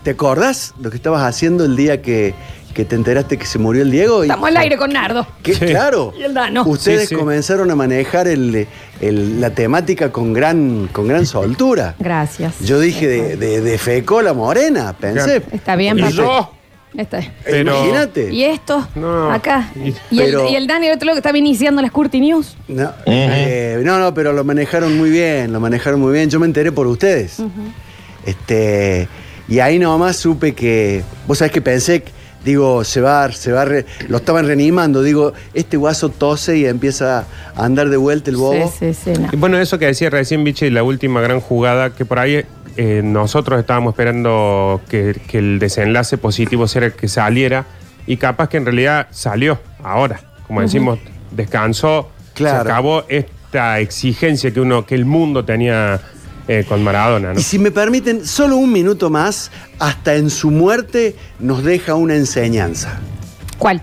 [0.03, 2.33] ¿te acordás lo que estabas haciendo el día que,
[2.77, 4.23] que te enteraste que se murió el Diego?
[4.23, 5.25] Y- Estamos al aire con Nardo.
[5.41, 6.13] que, Claro.
[6.15, 6.63] Y el Dano.
[6.63, 7.15] Ustedes Sí, sí.
[7.15, 8.67] comenzaron a manejar el-
[9.01, 11.95] el- la temática con gran, con gran soltura.
[11.99, 12.59] Gracias.
[12.59, 15.41] Yo dije de, de, de Feco la morena, pensé.
[15.51, 16.13] Está bien, Y papá.
[16.13, 16.53] yo,
[16.95, 17.19] Está.
[17.43, 18.31] Pero- Imagínate.
[18.31, 19.31] Y esto, No.
[19.31, 19.71] acá.
[19.75, 22.55] Y- Y, pero- el, y el Dani, el otro que estaba iniciando las Curti News.
[22.67, 26.29] No, eh, no, no, pero lo manejaron muy bien, lo manejaron muy bien.
[26.29, 27.37] Yo me enteré por ustedes.
[28.25, 29.07] Este,
[29.47, 31.03] y ahí nomás supe que.
[31.27, 32.03] Vos sabés que pensé,
[32.45, 35.01] digo, se va, se va, a re- lo estaban reanimando.
[35.03, 37.25] Digo, este guaso tose y empieza
[37.55, 38.71] a andar de vuelta el bobo.
[38.79, 39.19] Sí, sí, sí.
[39.21, 39.29] no.
[39.31, 42.43] Y bueno, eso que decía recién, Vichy, la última gran jugada, que por ahí
[42.77, 47.65] eh, nosotros estábamos esperando que, que el desenlace positivo sea que saliera,
[48.05, 50.21] y capaz que en realidad salió ahora.
[50.47, 50.99] Como decimos,
[51.31, 52.63] descansó, Claro.
[52.63, 55.99] se acabó esta exigencia que uno, que el mundo tenía
[56.47, 57.39] eh, con Maradona, ¿no?
[57.39, 62.15] Y si me permiten, solo un minuto más, hasta en su muerte nos deja una
[62.15, 62.99] enseñanza.
[63.57, 63.81] ¿Cuál?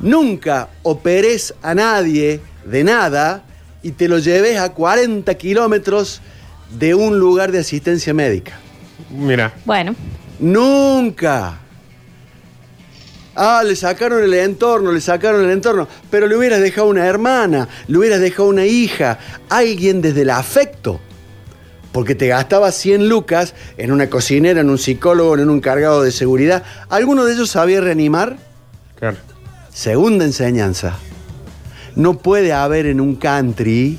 [0.00, 3.44] Nunca operes a nadie de nada
[3.82, 6.20] y te lo lleves a 40 kilómetros
[6.78, 8.58] de un lugar de asistencia médica.
[9.10, 9.54] Mira.
[9.64, 9.94] Bueno.
[10.38, 11.60] Nunca.
[13.34, 17.68] Ah, le sacaron el entorno, le sacaron el entorno, pero le hubieras dejado una hermana,
[17.86, 19.18] le hubieras dejado una hija,
[19.48, 21.00] alguien desde el afecto.
[21.96, 26.12] Porque te gastaba 100 lucas en una cocinera, en un psicólogo, en un cargado de
[26.12, 26.62] seguridad.
[26.90, 28.36] ¿Alguno de ellos sabía reanimar?
[28.96, 29.16] Claro.
[29.72, 30.98] Segunda enseñanza.
[31.94, 33.98] No puede haber en un country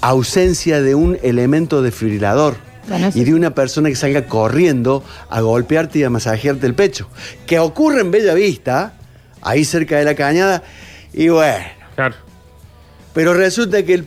[0.00, 2.54] ausencia de un elemento desfibrilador.
[2.86, 7.08] Bueno, y de una persona que salga corriendo a golpearte y a masajearte el pecho.
[7.46, 8.94] Que ocurre en Bella Vista,
[9.40, 10.62] ahí cerca de la cañada,
[11.12, 11.64] y bueno.
[13.12, 14.06] Pero resulta que el-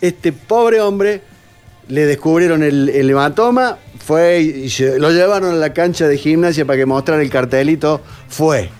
[0.00, 1.22] este pobre hombre
[1.88, 4.68] le descubrieron el, hematoma, fue
[4.98, 8.70] lo llevaron a la cancha de gimnasia para que mostrara el cartelito, fue.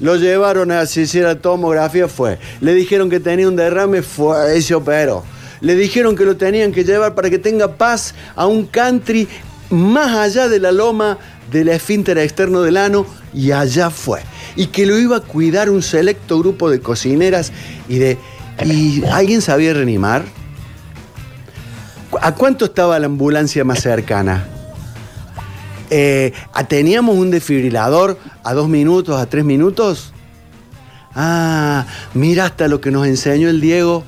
[0.00, 2.38] Lo llevaron a si hiciera tomografía, fue.
[2.60, 5.24] Le dijeron que tenía un derrame, fue, y se operó.
[5.60, 9.26] Le dijeron que lo tenían que llevar para que tenga paz a un country
[9.70, 11.18] más allá de la loma
[11.50, 14.20] del esfínter externo del ano y allá fue.
[14.54, 17.52] Y que lo iba a cuidar un selecto grupo de cocineras
[17.88, 18.18] y de...
[18.64, 20.24] ¿Y alguien sabía reanimar?
[22.20, 24.46] ¿A cuánto estaba la ambulancia más cercana?
[25.90, 30.12] Eh, ¿a- ¿Teníamos un desfibrilador a dos minutos, a tres minutos?
[31.14, 34.04] Ah, mira hasta lo que nos enseñó el Diego,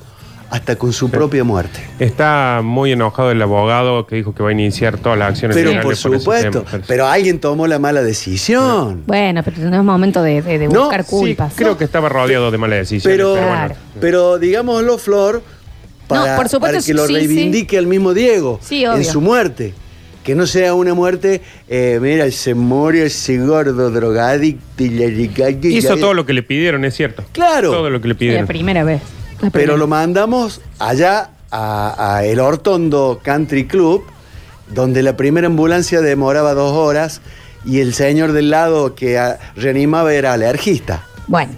[0.49, 1.79] hasta con su propia muerte.
[1.99, 5.69] Está muy enojado el abogado que dijo que va a iniciar todas las acciones Pero
[5.69, 6.83] legales por ese supuesto, tema.
[6.87, 9.03] pero alguien tomó la mala decisión.
[9.07, 11.53] Bueno, pero no es momento de, de- de No, buscar sí, culpas.
[11.55, 13.17] Creo que estaba rodeado de malas decisiones.
[13.17, 13.75] Pero, Pero, bueno.
[14.01, 15.41] pero digámoslo, Flor,
[16.11, 19.21] para, No, por supuesto, para que lo sí, reivindique el mismo Diego Sí, en su
[19.21, 19.73] muerte.
[20.23, 25.97] Que no sea una muerte, eh, mira, se murió ese gordo drogadicto y la Hizo
[25.97, 27.23] todo lo que le pidieron, es cierto.
[27.31, 27.71] Claro.
[27.71, 28.47] Todo lo que le La pidieron.
[28.47, 29.01] primera vez.
[29.41, 34.03] La Pero lo mandamos allá a, a el Hortondo Country Club,
[34.71, 37.21] donde la primera ambulancia demoraba dos horas
[37.65, 41.03] y el señor del lado que ah, reanimaba era alergista.
[41.27, 41.53] Bueno,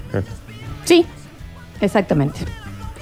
[0.85, 1.05] sí,
[1.81, 2.39] exactamente.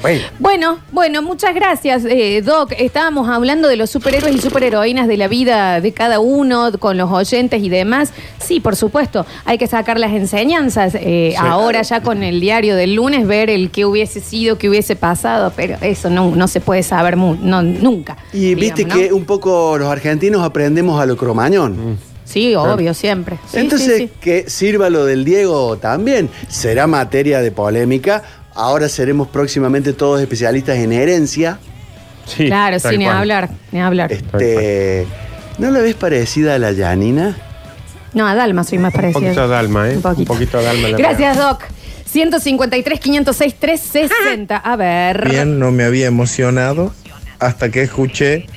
[0.02, 0.24] Bueno.
[0.40, 2.72] Bueno, bueno, muchas gracias, eh, Doc.
[2.78, 7.12] Estábamos hablando de los superhéroes y superheroínas de la vida de cada uno, con los
[7.12, 8.12] oyentes y demás.
[8.40, 10.96] Sí, por supuesto, hay que sacar las enseñanzas.
[10.96, 11.36] eh, Sí.
[11.40, 15.54] ahora ya con el diario del lunes, ver el qué hubiese sido, qué hubiese pasado,
[15.56, 18.18] pero eso no, no se puede saber mu- no, nunca.
[18.34, 21.98] Y viste que un poco los argentinos aprendemos a lo cromañón.
[22.26, 23.38] Sí, obvio, siempre.
[23.52, 24.10] Sí, Entonces, sí, sí.
[24.22, 26.30] que sirva lo del Diego también.
[26.48, 28.24] Será materia de polémica.
[28.56, 31.60] Ahora seremos próximamente todos especialistas en herencia.
[32.36, 34.12] claro, sí, ni hablar, ni hablar.
[34.12, 35.08] Este,
[35.58, 37.38] ¿No la ves parecida a la Yanina?
[38.14, 39.20] No, a Dalma soy más Un parecida.
[39.22, 39.96] poquito de alma, ¿eh?
[39.96, 40.34] Un poquito.
[40.34, 40.88] Un poquito de alma.
[40.90, 41.64] la Gracias, Doc.
[42.06, 44.58] 153, 506, 360.
[44.58, 45.30] A ver.
[45.30, 46.94] Bien, no me había emocionado
[47.40, 48.48] hasta que escuché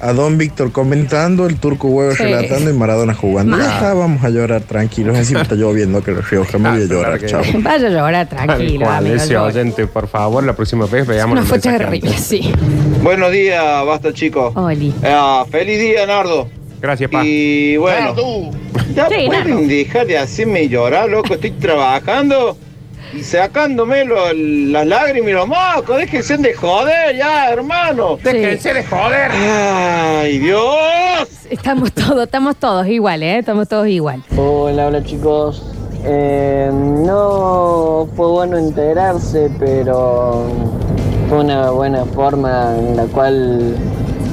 [0.00, 2.22] a Don Víctor comentando, el turco huevo Sí.
[2.22, 3.56] relatando y Maradona jugando.
[3.56, 5.16] Ma- Ya está, vamos a llorar tranquilos.
[5.16, 7.42] Encima está lloviendo que el Rioja me voy a llorar, chao.
[7.58, 9.14] Vaya a llorar, tranquilo, cual, amigo.
[9.16, 12.52] ese oyente, por favor, la próxima vez veamos No fue terrible, sí.
[13.02, 14.54] Buenos días, basta chicos.
[14.56, 14.94] Oli.
[15.04, 16.48] Ah, feliz día, Nardo.
[16.80, 17.24] Gracias, pa.
[17.24, 18.14] Y bueno,
[18.94, 21.34] ya Sí, pueden dejar de hacerme llorar, loco.
[21.34, 22.56] Estoy trabajando
[23.14, 25.96] y sacándome lo- las lágrimas y los mocos.
[25.98, 28.18] Déjense de joder ya, hermano.
[28.22, 29.30] Déjense de joder.
[29.32, 31.28] Ay, Dios.
[31.50, 33.38] Estamos todos, estamos todos igual, ¿eh?
[33.38, 34.22] Estamos todos igual.
[34.36, 35.62] Hola, hola chicos.
[36.04, 40.44] Eh, no fue bueno enterarse, pero
[41.28, 43.74] fue una buena forma en la cual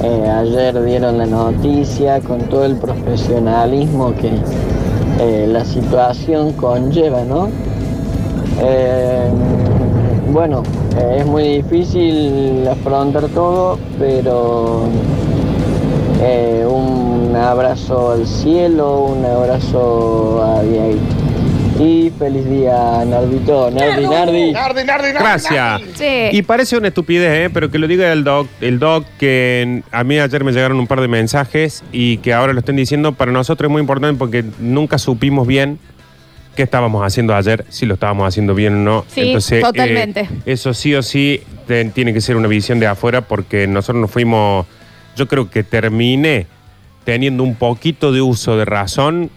[0.04, 4.30] eh, ayer dieron la noticia con todo el profesionalismo que
[5.20, 7.48] eh, la situación conlleva, ¿no?
[8.60, 9.28] Eh,
[10.32, 10.62] bueno,
[10.98, 14.88] eh, es muy difícil afrontar todo, pero
[16.22, 20.98] eh, un abrazo al cielo, un abrazo a Diego.
[21.78, 24.52] Y feliz día, Nardito, Nardi, Nardi.
[25.12, 25.82] Gracias.
[25.94, 26.28] Sí.
[26.32, 27.50] Y parece una estupidez, ¿eh?
[27.52, 30.86] pero que lo diga el doc, el doc, que a mí ayer me llegaron un
[30.86, 34.42] par de mensajes y que ahora lo estén diciendo, para nosotros es muy importante porque
[34.58, 35.78] nunca supimos bien
[36.56, 39.04] qué estábamos haciendo ayer, si lo estábamos haciendo bien o no.
[39.06, 40.22] Sí, totalmente.
[40.22, 44.00] eh, eso sí o sí te- tiene que ser una visión de afuera porque nosotros
[44.00, 44.66] nos fuimos,
[45.16, 46.46] yo creo que terminé
[47.04, 49.30] teniendo un poquito de uso de razón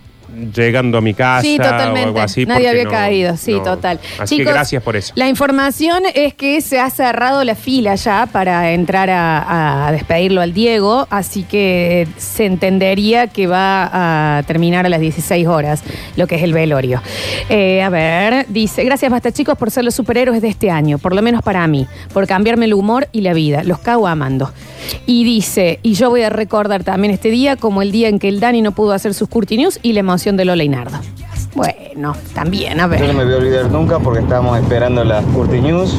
[0.55, 2.45] llegando a mi casa Sí, o algo así.
[2.45, 3.63] Nadie había no- caído, sí, no.
[3.63, 3.99] total.
[4.19, 5.13] Así que Chicos, gracias por eso.
[5.15, 10.41] La información es que se ha cerrado la fila ya para entrar a, a despedirlo
[10.41, 15.83] al Diego, así que se entendería que va a terminar a las 16 horas,
[16.15, 17.01] lo que es el velorio.
[17.49, 21.15] Eh, a ver, dice, gracias basta chicos por ser los superhéroes de este año, por
[21.15, 24.51] lo menos para mí, por cambiarme el humor y la vida, los cago amando.
[25.05, 28.27] Y dice, y yo voy a recordar también este día como el día en que
[28.29, 30.97] el Dani no pudo hacer sus Curti News y la emoción de Lola y Nardo.
[31.55, 32.99] Bueno, también, a ver.
[32.99, 35.95] Yo no me voy a olvidar nunca porque estábamos esperando las Curti News.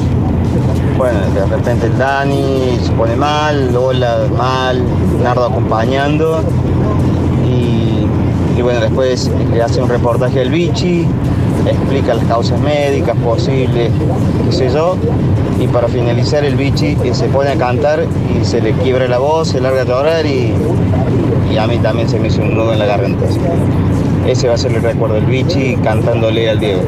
[0.98, 4.82] Bueno, de repente el Dani se pone mal, Lola mal,
[5.22, 6.42] Nardo acompañando.
[7.48, 11.06] Y, bueno, después le hace un reportaje al Bichi.
[11.66, 13.90] explica las causas médicas posibles,
[14.46, 14.96] qué sé yo.
[15.58, 18.04] Y para finalizar el bichi se pone a cantar
[18.38, 20.54] y se le quiebra la voz, se larga a llorar y,
[21.52, 23.26] y a mí también se me hizo un nudo en la garganta.
[24.30, 26.82] Ese va a ser el recuerdo del bichi cantándole al Diego.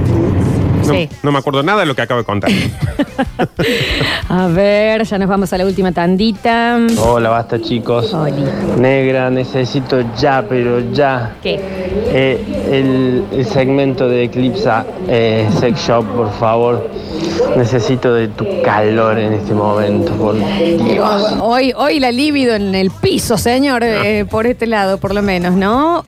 [0.86, 1.09] No, Sí.
[1.22, 2.51] no me acuerdo nada de lo que acabo de contar.
[4.28, 6.78] A ver, ya nos vamos a la última tandita.
[6.99, 8.16] Hola, basta chicos.
[8.78, 11.36] Negra, necesito ya, pero ya.
[11.43, 11.61] ¿Qué?
[12.14, 16.88] Eh, el, el segmento de Eclipsa eh, Sex Shop, por favor.
[17.57, 21.34] Necesito de tu calor en este momento, por Dios.
[21.40, 25.55] Hoy, hoy la libido en el piso, señor, eh, por este lado, por lo menos,
[25.55, 26.01] ¿no?